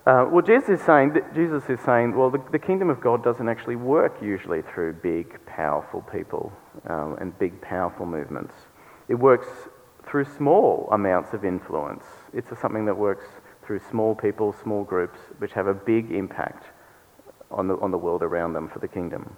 Uh, 0.06 0.28
well, 0.30 0.44
Jesus 0.44 0.80
is 0.80 0.86
saying, 0.86 1.18
Jesus 1.34 1.64
is 1.68 1.80
saying 1.80 2.16
well, 2.16 2.30
the, 2.30 2.44
the, 2.52 2.60
kingdom 2.60 2.92
of 2.92 3.02
God 3.02 3.24
doesn't 3.24 3.50
actually 3.50 3.78
work 3.78 4.22
usually 4.22 4.62
through 4.62 4.94
big, 4.94 5.44
powerful 5.48 6.04
people 6.04 6.54
um, 6.88 7.18
and 7.20 7.38
big, 7.40 7.60
powerful 7.62 8.06
movements. 8.06 8.54
It 9.10 9.16
works 9.16 9.48
through 10.08 10.26
small 10.26 10.88
amounts 10.92 11.34
of 11.34 11.46
influence. 11.46 12.04
It's 12.32 12.50
something 12.62 12.86
that 12.86 12.96
works 12.96 13.26
through 13.72 13.80
small 13.90 14.14
people, 14.14 14.52
small 14.52 14.84
groups, 14.84 15.18
which 15.38 15.54
have 15.54 15.68
a 15.68 15.74
big 15.74 16.12
impact 16.12 16.66
on 17.50 17.70
the, 17.70 17.76
on 17.76 17.90
the 17.90 17.98
world 17.98 18.22
around 18.22 18.52
them 18.52 18.68
for 18.68 18.80
the 18.80 18.88
kingdom. 18.88 19.38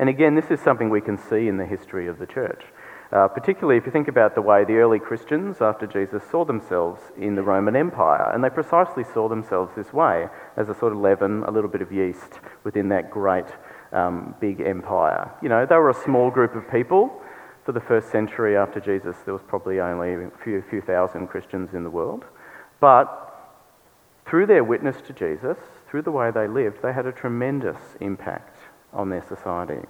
And 0.00 0.08
again, 0.08 0.34
this 0.34 0.50
is 0.50 0.58
something 0.58 0.90
we 0.90 1.00
can 1.00 1.16
see 1.16 1.46
in 1.46 1.56
the 1.56 1.64
history 1.64 2.08
of 2.08 2.18
the 2.18 2.26
church. 2.26 2.64
Uh, 3.12 3.28
particularly 3.28 3.78
if 3.78 3.86
you 3.86 3.92
think 3.92 4.08
about 4.08 4.34
the 4.34 4.42
way 4.42 4.64
the 4.64 4.78
early 4.78 4.98
Christians, 4.98 5.58
after 5.60 5.86
Jesus, 5.86 6.24
saw 6.28 6.44
themselves 6.44 7.00
in 7.16 7.36
the 7.36 7.42
Roman 7.44 7.76
Empire. 7.76 8.32
And 8.34 8.42
they 8.42 8.50
precisely 8.50 9.04
saw 9.04 9.28
themselves 9.28 9.70
this 9.76 9.92
way, 9.92 10.26
as 10.56 10.68
a 10.68 10.74
sort 10.74 10.92
of 10.92 10.98
leaven, 10.98 11.44
a 11.44 11.52
little 11.52 11.70
bit 11.70 11.82
of 11.82 11.92
yeast 11.92 12.40
within 12.64 12.88
that 12.88 13.12
great 13.12 13.46
um, 13.92 14.34
big 14.40 14.60
empire. 14.60 15.30
You 15.40 15.50
know, 15.50 15.66
they 15.66 15.76
were 15.76 15.90
a 15.90 16.02
small 16.02 16.32
group 16.32 16.56
of 16.56 16.68
people. 16.68 17.22
For 17.64 17.70
the 17.70 17.80
first 17.80 18.10
century 18.10 18.56
after 18.56 18.80
Jesus, 18.80 19.14
there 19.24 19.32
was 19.32 19.42
probably 19.46 19.78
only 19.78 20.14
a 20.14 20.30
few, 20.42 20.64
few 20.68 20.80
thousand 20.80 21.28
Christians 21.28 21.74
in 21.74 21.84
the 21.84 21.90
world. 21.90 22.24
But 22.84 23.08
through 24.26 24.44
their 24.44 24.62
witness 24.62 25.00
to 25.06 25.14
Jesus, 25.14 25.56
through 25.88 26.02
the 26.02 26.10
way 26.10 26.30
they 26.30 26.46
lived, 26.46 26.82
they 26.82 26.92
had 26.92 27.06
a 27.06 27.12
tremendous 27.12 27.78
impact 27.98 28.58
on 28.92 29.08
their 29.08 29.22
society. 29.26 29.80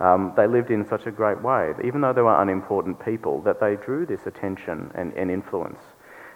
Um, 0.00 0.32
they 0.34 0.46
lived 0.46 0.70
in 0.70 0.88
such 0.88 1.04
a 1.04 1.10
great 1.10 1.42
way, 1.42 1.74
even 1.84 2.00
though 2.00 2.14
they 2.14 2.22
were 2.22 2.40
unimportant 2.40 3.04
people, 3.04 3.42
that 3.42 3.60
they 3.60 3.76
drew 3.76 4.06
this 4.06 4.26
attention 4.26 4.90
and, 4.94 5.12
and 5.12 5.30
influence. 5.30 5.80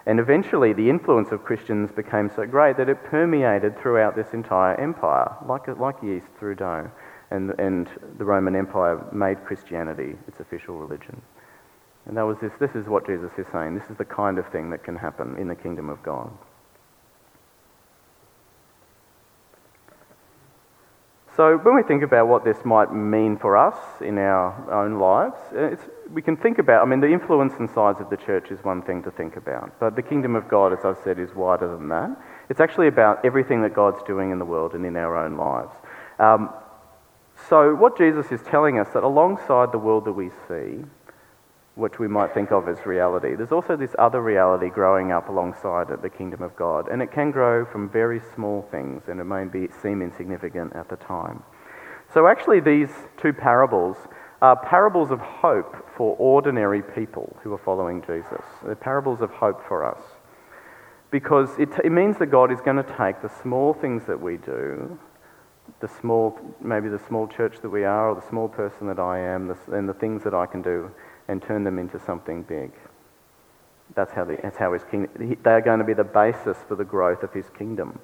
And 0.05 0.21
eventually, 0.21 0.75
the 0.75 0.91
influence 0.91 1.33
of 1.33 1.43
Christians 1.43 1.91
became 1.91 2.29
so 2.37 2.45
great 2.45 2.77
that 2.77 2.91
it 2.91 3.05
permeated 3.05 3.79
throughout 3.81 4.15
this 4.15 4.35
entire 4.35 4.79
empire, 4.79 5.37
like, 5.47 5.69
like 5.69 6.03
yeast 6.03 6.27
through 6.39 6.57
dough. 6.57 6.91
And, 7.31 7.59
and 7.59 7.89
the 8.19 8.27
Roman 8.27 8.55
Empire 8.57 9.03
made 9.11 9.43
Christianity 9.47 10.19
its 10.29 10.41
official 10.41 10.77
religion. 10.77 11.23
And 12.09 12.17
that 12.17 12.23
was 12.23 12.39
this, 12.41 12.53
this 12.59 12.75
is 12.75 12.89
what 12.89 13.07
Jesus 13.07 13.31
is 13.37 13.47
saying. 13.53 13.75
This 13.75 13.89
is 13.91 13.97
the 13.99 14.05
kind 14.05 14.39
of 14.39 14.51
thing 14.51 14.71
that 14.71 14.83
can 14.83 14.97
happen 14.97 15.37
in 15.37 15.47
the 15.47 15.55
kingdom 15.55 15.91
of 15.91 16.03
God. 16.03 16.31
So, 21.37 21.57
when 21.59 21.77
we 21.77 21.85
think 21.85 22.03
about 22.03 22.27
what 22.27 22.45
this 22.45 22.65
might 22.65 22.93
mean 22.93 23.37
for 23.37 23.57
us 23.57 23.77
in 24.01 24.19
our 24.19 24.73
own 24.73 24.99
lives, 24.99 25.37
we 26.13 26.21
can 26.21 26.37
think 26.37 26.59
about, 26.59 26.83
I 26.83 26.91
mean, 26.91 26.99
the 26.99 27.13
influence 27.13 27.53
and 27.61 27.71
size 27.71 28.01
of 28.01 28.11
the 28.11 28.17
church 28.17 28.51
is 28.51 28.59
one 28.65 28.83
thing 28.83 29.05
to 29.05 29.13
think 29.13 29.37
about, 29.37 29.79
but 29.79 29.95
the 29.95 30.03
kingdom 30.03 30.35
of 30.35 30.49
God, 30.49 30.73
as 30.73 30.85
I've 30.85 30.99
said, 31.05 31.21
is 31.21 31.33
wider 31.37 31.69
than 31.77 31.91
that. 31.91 32.11
It's 32.49 32.59
actually 32.59 32.89
about 32.89 33.25
everything 33.25 33.63
that 33.63 33.73
God's 33.73 34.03
doing 34.05 34.33
in 34.33 34.41
the 34.41 34.45
world 34.45 34.73
and 34.73 34.85
in 34.85 34.97
our 34.97 35.17
own 35.17 35.37
lives. 35.37 35.71
Um, 36.19 36.53
so, 37.49 37.73
what 37.73 37.97
Jesus 37.97 38.33
is 38.33 38.43
telling 38.43 38.81
us 38.81 38.89
that 38.95 39.05
alongside 39.05 39.71
the 39.71 39.79
world 39.79 40.07
that 40.07 40.15
we 40.15 40.31
see, 40.49 40.83
which 41.79 42.01
we 42.01 42.09
might 42.09 42.35
think 42.35 42.51
of 42.51 42.69
as 42.69 42.85
reality. 42.85 43.37
There's 43.37 43.53
also 43.53 43.77
this 43.77 43.95
other 44.01 44.21
reality 44.21 44.69
growing 44.69 45.13
up 45.13 45.29
alongside 45.29 45.91
it, 45.91 46.03
the 46.03 46.11
kingdom 46.11 46.43
of 46.43 46.57
God, 46.57 46.89
and 46.89 47.01
it 47.01 47.13
can 47.13 47.31
grow 47.31 47.65
from 47.65 47.89
very 47.89 48.21
small 48.35 48.67
things, 48.73 49.05
and 49.07 49.21
it 49.21 49.25
may 49.25 49.45
be, 49.45 49.69
seem 49.81 50.03
insignificant 50.03 50.75
at 50.75 50.89
the 50.89 50.97
time. 50.97 51.45
So, 52.13 52.27
actually, 52.27 52.59
these 52.61 52.91
two 53.17 53.33
parables 53.33 53.97
are 54.43 54.57
parables 54.57 55.13
of 55.13 55.21
hope 55.21 55.89
for 55.97 56.17
ordinary 56.17 56.83
people 56.83 57.37
who 57.43 57.53
are 57.53 57.59
following 57.59 58.03
Jesus. 58.03 58.45
They're 58.65 58.75
parables 58.75 59.21
of 59.21 59.31
hope 59.31 59.67
for 59.67 59.85
us. 59.85 60.01
Because 61.13 61.51
it, 61.59 61.69
it 61.85 61.93
means 61.93 62.19
that 62.19 62.27
God 62.27 62.51
is 62.51 62.61
going 62.61 62.77
to 62.77 62.97
take 62.99 63.23
the 63.23 63.31
small 63.43 63.73
things 63.73 64.05
that 64.07 64.21
we 64.21 64.37
do, 64.37 64.99
the 65.81 65.89
small, 65.89 66.39
maybe 66.61 66.89
the 66.89 67.01
small 67.07 67.29
church 67.29 67.61
that 67.63 67.71
we 67.71 67.85
are, 67.85 68.11
or 68.11 68.15
the 68.15 68.29
small 68.29 68.49
person 68.49 68.89
that 68.89 68.99
I 68.99 69.21
am, 69.21 69.47
the, 69.47 69.57
and 69.73 69.89
the 69.89 69.95
things 69.95 70.25
that 70.25 70.35
I 70.35 70.47
can 70.47 70.61
do, 70.61 70.91
and 71.29 71.43
turn 71.43 71.65
them 71.65 71.79
into 71.79 71.99
something 71.99 72.43
big. 72.43 72.73
That's 73.95 74.13
how, 74.13 74.25
the, 74.25 74.39
that's 74.43 74.57
how 74.57 74.73
his 74.73 74.85
kingdom, 74.85 75.37
they 75.43 75.51
are 75.51 75.61
going 75.61 75.79
to 75.79 75.85
be 75.85 75.95
the 75.95 76.05
basis 76.05 76.59
for 76.67 76.75
the 76.75 76.85
growth 76.85 77.23
of 77.23 77.33
his 77.33 77.49
kingdom. 77.51 77.99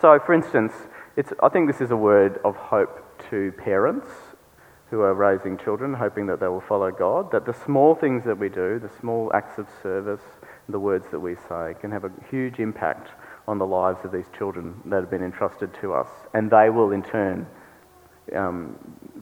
So, 0.00 0.18
for 0.18 0.34
instance, 0.34 0.72
it's, 1.16 1.32
I 1.42 1.48
think 1.48 1.70
this 1.70 1.80
is 1.80 1.90
a 1.90 1.96
word 1.96 2.40
of 2.44 2.56
hope 2.56 3.22
to 3.30 3.52
parents 3.52 4.08
who 4.90 5.00
are 5.00 5.14
raising 5.14 5.56
children, 5.56 5.94
hoping 5.94 6.26
that 6.26 6.40
they 6.40 6.48
will 6.48 6.60
follow 6.60 6.90
God, 6.90 7.32
that 7.32 7.46
the 7.46 7.54
small 7.54 7.94
things 7.94 8.24
that 8.24 8.36
we 8.36 8.50
do, 8.50 8.78
the 8.78 8.90
small 9.00 9.30
acts 9.32 9.58
of 9.58 9.66
service, 9.82 10.20
the 10.68 10.78
words 10.78 11.06
that 11.10 11.20
we 11.20 11.34
say, 11.48 11.74
can 11.80 11.90
have 11.90 12.04
a 12.04 12.10
huge 12.30 12.58
impact 12.58 13.08
on 13.48 13.58
the 13.58 13.66
lives 13.66 14.04
of 14.04 14.12
these 14.12 14.26
children 14.36 14.74
that 14.84 15.00
have 15.00 15.10
been 15.10 15.24
entrusted 15.24 15.72
to 15.80 15.94
us. 15.94 16.08
And 16.34 16.50
they 16.50 16.68
will, 16.68 16.92
in 16.92 17.02
turn, 17.02 17.46
um, 18.36 18.76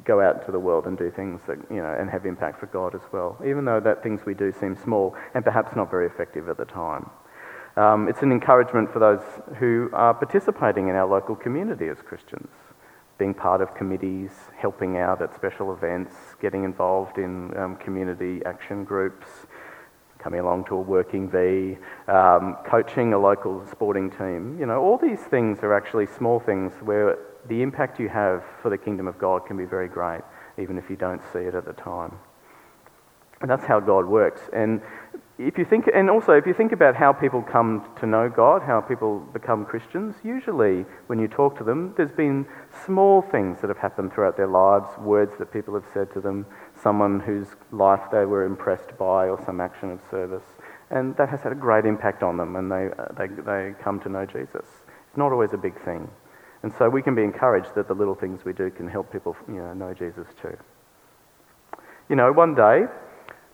go 0.04 0.20
out 0.20 0.40
into 0.40 0.52
the 0.52 0.58
world 0.58 0.86
and 0.86 0.96
do 0.96 1.10
things 1.10 1.40
that, 1.46 1.58
you 1.70 1.76
know, 1.76 1.96
and 1.98 2.10
have 2.10 2.26
impact 2.26 2.60
for 2.60 2.66
God 2.66 2.94
as 2.94 3.02
well, 3.12 3.38
even 3.44 3.64
though 3.64 3.80
that 3.80 4.02
things 4.02 4.20
we 4.26 4.34
do 4.34 4.52
seem 4.52 4.76
small 4.76 5.16
and 5.34 5.44
perhaps 5.44 5.76
not 5.76 5.90
very 5.90 6.06
effective 6.06 6.48
at 6.48 6.56
the 6.56 6.64
time. 6.64 7.08
Um, 7.76 8.08
it's 8.08 8.22
an 8.22 8.32
encouragement 8.32 8.92
for 8.92 8.98
those 8.98 9.22
who 9.58 9.90
are 9.92 10.12
participating 10.12 10.88
in 10.88 10.96
our 10.96 11.06
local 11.06 11.36
community 11.36 11.88
as 11.88 11.98
Christians, 12.02 12.50
being 13.16 13.34
part 13.34 13.60
of 13.60 13.74
committees, 13.74 14.30
helping 14.56 14.96
out 14.96 15.22
at 15.22 15.34
special 15.34 15.72
events, 15.72 16.14
getting 16.40 16.64
involved 16.64 17.18
in 17.18 17.56
um, 17.56 17.76
community 17.76 18.42
action 18.44 18.84
groups, 18.84 19.46
coming 20.22 20.40
along 20.40 20.64
to 20.66 20.74
a 20.74 20.80
working 20.80 21.28
V, 21.28 21.78
um, 22.08 22.56
coaching 22.66 23.12
a 23.12 23.18
local 23.18 23.66
sporting 23.70 24.10
team. 24.10 24.56
You 24.58 24.66
know, 24.66 24.80
all 24.80 24.98
these 24.98 25.20
things 25.20 25.58
are 25.62 25.74
actually 25.74 26.06
small 26.06 26.40
things 26.40 26.72
where 26.82 27.18
the 27.48 27.62
impact 27.62 27.98
you 27.98 28.08
have 28.08 28.44
for 28.62 28.70
the 28.70 28.78
kingdom 28.78 29.06
of 29.08 29.18
God 29.18 29.46
can 29.46 29.56
be 29.56 29.64
very 29.64 29.88
great, 29.88 30.22
even 30.58 30.78
if 30.78 30.90
you 30.90 30.96
don't 30.96 31.22
see 31.32 31.40
it 31.40 31.54
at 31.54 31.64
the 31.64 31.72
time. 31.72 32.12
And 33.40 33.50
that's 33.50 33.64
how 33.64 33.80
God 33.80 34.04
works. 34.04 34.42
And 34.52 34.82
if 35.38 35.56
you 35.56 35.64
think, 35.64 35.86
and 35.94 36.10
also 36.10 36.32
if 36.32 36.46
you 36.46 36.52
think 36.52 36.72
about 36.72 36.94
how 36.94 37.14
people 37.14 37.40
come 37.40 37.88
to 37.98 38.06
know 38.06 38.28
God, 38.28 38.60
how 38.62 38.82
people 38.82 39.20
become 39.32 39.64
Christians, 39.64 40.14
usually 40.22 40.84
when 41.06 41.18
you 41.18 41.28
talk 41.28 41.56
to 41.56 41.64
them, 41.64 41.94
there's 41.96 42.12
been 42.12 42.46
small 42.84 43.22
things 43.22 43.58
that 43.62 43.68
have 43.68 43.78
happened 43.78 44.12
throughout 44.12 44.36
their 44.36 44.46
lives, 44.46 44.86
words 44.98 45.32
that 45.38 45.50
people 45.50 45.72
have 45.72 45.86
said 45.94 46.12
to 46.12 46.20
them, 46.20 46.44
someone 46.82 47.20
whose 47.20 47.48
life 47.72 48.00
they 48.10 48.24
were 48.24 48.44
impressed 48.44 48.96
by, 48.98 49.28
or 49.28 49.42
some 49.44 49.60
action 49.60 49.90
of 49.90 50.00
service, 50.10 50.44
and 50.90 51.16
that 51.16 51.28
has 51.28 51.40
had 51.40 51.52
a 51.52 51.56
great 51.56 51.84
impact 51.84 52.22
on 52.22 52.36
them, 52.36 52.56
and 52.56 52.70
they, 52.70 52.88
they, 53.16 53.26
they 53.42 53.74
come 53.82 54.00
to 54.00 54.08
know 54.08 54.26
Jesus. 54.26 54.64
It's 55.08 55.16
not 55.16 55.32
always 55.32 55.52
a 55.52 55.58
big 55.58 55.82
thing. 55.84 56.10
And 56.62 56.72
so 56.76 56.88
we 56.88 57.02
can 57.02 57.14
be 57.14 57.22
encouraged 57.22 57.74
that 57.74 57.88
the 57.88 57.94
little 57.94 58.14
things 58.14 58.44
we 58.44 58.52
do 58.52 58.70
can 58.70 58.88
help 58.88 59.12
people 59.12 59.36
you 59.48 59.54
know, 59.54 59.72
know 59.72 59.94
Jesus 59.94 60.26
too. 60.40 60.56
You 62.08 62.16
know, 62.16 62.32
one 62.32 62.54
day, 62.54 62.84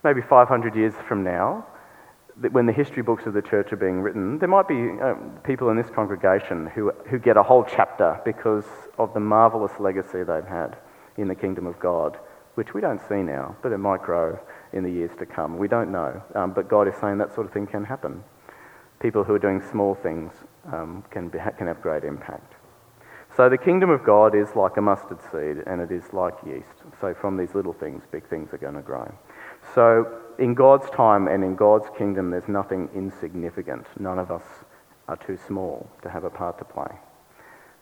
maybe 0.03 0.23
500 0.23 0.75
years 0.75 0.95
from 1.07 1.23
now, 1.23 1.67
when 2.51 2.67
the 2.67 2.73
history 2.73 3.03
books 3.03 3.27
of 3.27 3.33
the 3.33 3.43
church 3.43 3.73
are 3.73 3.77
being 3.77 4.01
written, 4.01 4.39
there 4.39 4.49
might 4.49 4.69
be 4.69 4.91
uh, 5.03 5.15
people 5.45 5.71
in 5.71 5.77
this 5.77 5.89
congregation 5.91 6.67
who, 6.67 6.93
who 7.09 7.19
get 7.19 7.37
a 7.37 7.43
whole 7.43 7.65
chapter 7.65 8.21
because 8.25 8.67
of 8.99 9.15
the 9.15 9.21
marvellous 9.21 9.73
legacy 9.79 10.23
they've 10.23 10.45
had 10.45 10.77
in 11.17 11.29
the 11.29 11.35
kingdom 11.35 11.67
of 11.67 11.79
God, 11.79 12.19
which 12.57 12.75
we 12.75 12.81
don't 12.81 13.01
see 13.09 13.23
now, 13.23 13.55
but 13.63 13.71
it 13.71 13.79
might 13.79 14.03
grow 14.03 14.39
in 14.73 14.83
the 14.83 14.91
years 14.91 15.11
to 15.19 15.27
come. 15.27 15.59
We 15.59 15.69
don't 15.69 15.93
know. 15.93 16.23
Um, 16.35 16.53
but 16.53 16.69
God 16.69 16.89
is 16.89 16.95
saying 17.01 17.19
that 17.19 17.35
sort 17.35 17.47
of 17.47 17.53
thing 17.53 17.67
can 17.67 17.85
happen. 17.85 18.25
People 18.99 19.25
who 19.25 19.35
are 19.35 19.39
doing 19.39 19.63
small 19.71 19.95
things 19.95 20.33
um, 20.73 21.05
can, 21.11 21.29
be, 21.29 21.39
can 21.59 21.67
have 21.67 21.83
great 21.83 22.03
impact. 22.03 22.55
So 23.37 23.51
the 23.51 23.59
kingdom 23.59 23.91
of 23.91 24.03
God 24.03 24.35
is 24.35 24.49
like 24.57 24.79
a 24.79 24.81
mustard 24.81 25.19
seed 25.31 25.63
and 25.67 25.83
it 25.83 25.93
is 25.93 26.15
like 26.15 26.33
yeast. 26.47 26.83
So 26.99 27.15
from 27.15 27.37
these 27.37 27.55
little 27.55 27.75
things, 27.75 28.03
big 28.11 28.27
things 28.31 28.49
are 28.55 28.59
going 28.59 28.75
to 28.75 28.81
grow. 28.81 29.13
So 29.75 30.23
in 30.39 30.55
God's 30.55 30.89
time 30.89 31.29
and 31.29 31.45
in 31.45 31.57
God's 31.57 31.91
kingdom, 31.99 32.31
there's 32.31 32.49
nothing 32.49 32.89
insignificant. 32.95 33.87
None 33.99 34.19
of 34.19 34.31
us 34.31 34.45
are 35.09 35.19
too 35.19 35.39
small 35.47 35.87
to 36.03 36.09
have 36.09 36.25
a 36.25 36.31
part 36.31 36.57
to 36.59 36.65
play. 36.65 36.91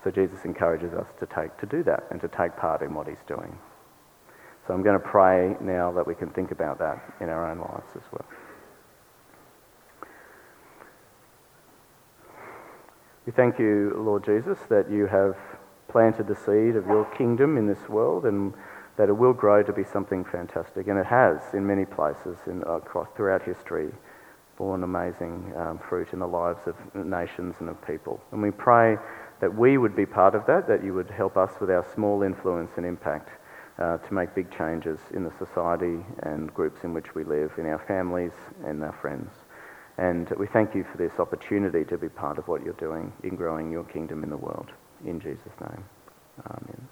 So 0.02 0.10
Jesus 0.10 0.44
encourages 0.44 0.92
us 0.92 1.06
to 1.20 1.26
take 1.26 1.56
to 1.58 1.66
do 1.66 1.84
that 1.84 2.02
and 2.10 2.20
to 2.20 2.28
take 2.28 2.56
part 2.56 2.82
in 2.82 2.92
what 2.92 3.06
he's 3.06 3.22
doing. 3.28 3.56
So 4.66 4.72
I'm 4.72 4.82
going 4.82 4.98
to 4.98 5.06
pray 5.06 5.56
now 5.60 5.92
that 5.92 6.06
we 6.06 6.14
can 6.14 6.30
think 6.30 6.50
about 6.50 6.78
that 6.78 7.14
in 7.20 7.28
our 7.28 7.50
own 7.50 7.58
lives 7.58 7.90
as 7.94 8.02
well. 8.10 8.24
We 13.26 13.32
thank 13.32 13.58
you, 13.58 13.94
Lord 13.96 14.24
Jesus, 14.24 14.58
that 14.68 14.90
you 14.90 15.06
have 15.06 15.36
planted 15.88 16.26
the 16.26 16.34
seed 16.34 16.76
of 16.76 16.86
your 16.86 17.04
kingdom 17.16 17.56
in 17.56 17.66
this 17.66 17.88
world 17.88 18.26
and 18.26 18.54
that 18.96 19.08
it 19.08 19.12
will 19.12 19.32
grow 19.32 19.62
to 19.62 19.72
be 19.72 19.84
something 19.84 20.24
fantastic. 20.24 20.88
And 20.88 20.98
it 20.98 21.06
has 21.06 21.40
in 21.52 21.66
many 21.66 21.84
places 21.84 22.38
in, 22.46 22.62
across, 22.62 23.08
throughout 23.16 23.42
history 23.42 23.92
borne 24.56 24.84
amazing 24.84 25.52
um, 25.56 25.78
fruit 25.78 26.12
in 26.12 26.20
the 26.20 26.26
lives 26.26 26.66
of 26.66 26.76
nations 26.94 27.56
and 27.60 27.68
of 27.68 27.86
people. 27.86 28.20
And 28.32 28.40
we 28.40 28.50
pray 28.50 28.96
that 29.40 29.54
we 29.54 29.78
would 29.78 29.96
be 29.96 30.06
part 30.06 30.34
of 30.34 30.46
that, 30.46 30.68
that 30.68 30.84
you 30.84 30.94
would 30.94 31.10
help 31.10 31.36
us 31.36 31.52
with 31.60 31.70
our 31.70 31.84
small 31.94 32.22
influence 32.22 32.70
and 32.76 32.86
impact 32.86 33.30
uh, 33.78 33.98
to 33.98 34.14
make 34.14 34.34
big 34.34 34.50
changes 34.56 34.98
in 35.12 35.24
the 35.24 35.32
society 35.38 35.98
and 36.22 36.52
groups 36.54 36.84
in 36.84 36.94
which 36.94 37.14
we 37.14 37.24
live, 37.24 37.52
in 37.58 37.66
our 37.66 37.84
families 37.86 38.32
and 38.64 38.82
our 38.82 38.96
friends. 39.00 39.30
And 39.98 40.28
we 40.38 40.46
thank 40.46 40.74
you 40.74 40.84
for 40.90 40.98
this 40.98 41.18
opportunity 41.18 41.84
to 41.84 41.98
be 41.98 42.08
part 42.08 42.38
of 42.38 42.48
what 42.48 42.64
you're 42.64 42.74
doing 42.74 43.12
in 43.22 43.36
growing 43.36 43.70
your 43.70 43.84
kingdom 43.84 44.24
in 44.24 44.30
the 44.30 44.36
world. 44.36 44.70
In 45.04 45.20
Jesus' 45.20 45.52
name. 45.60 45.84
Amen. 46.46 46.88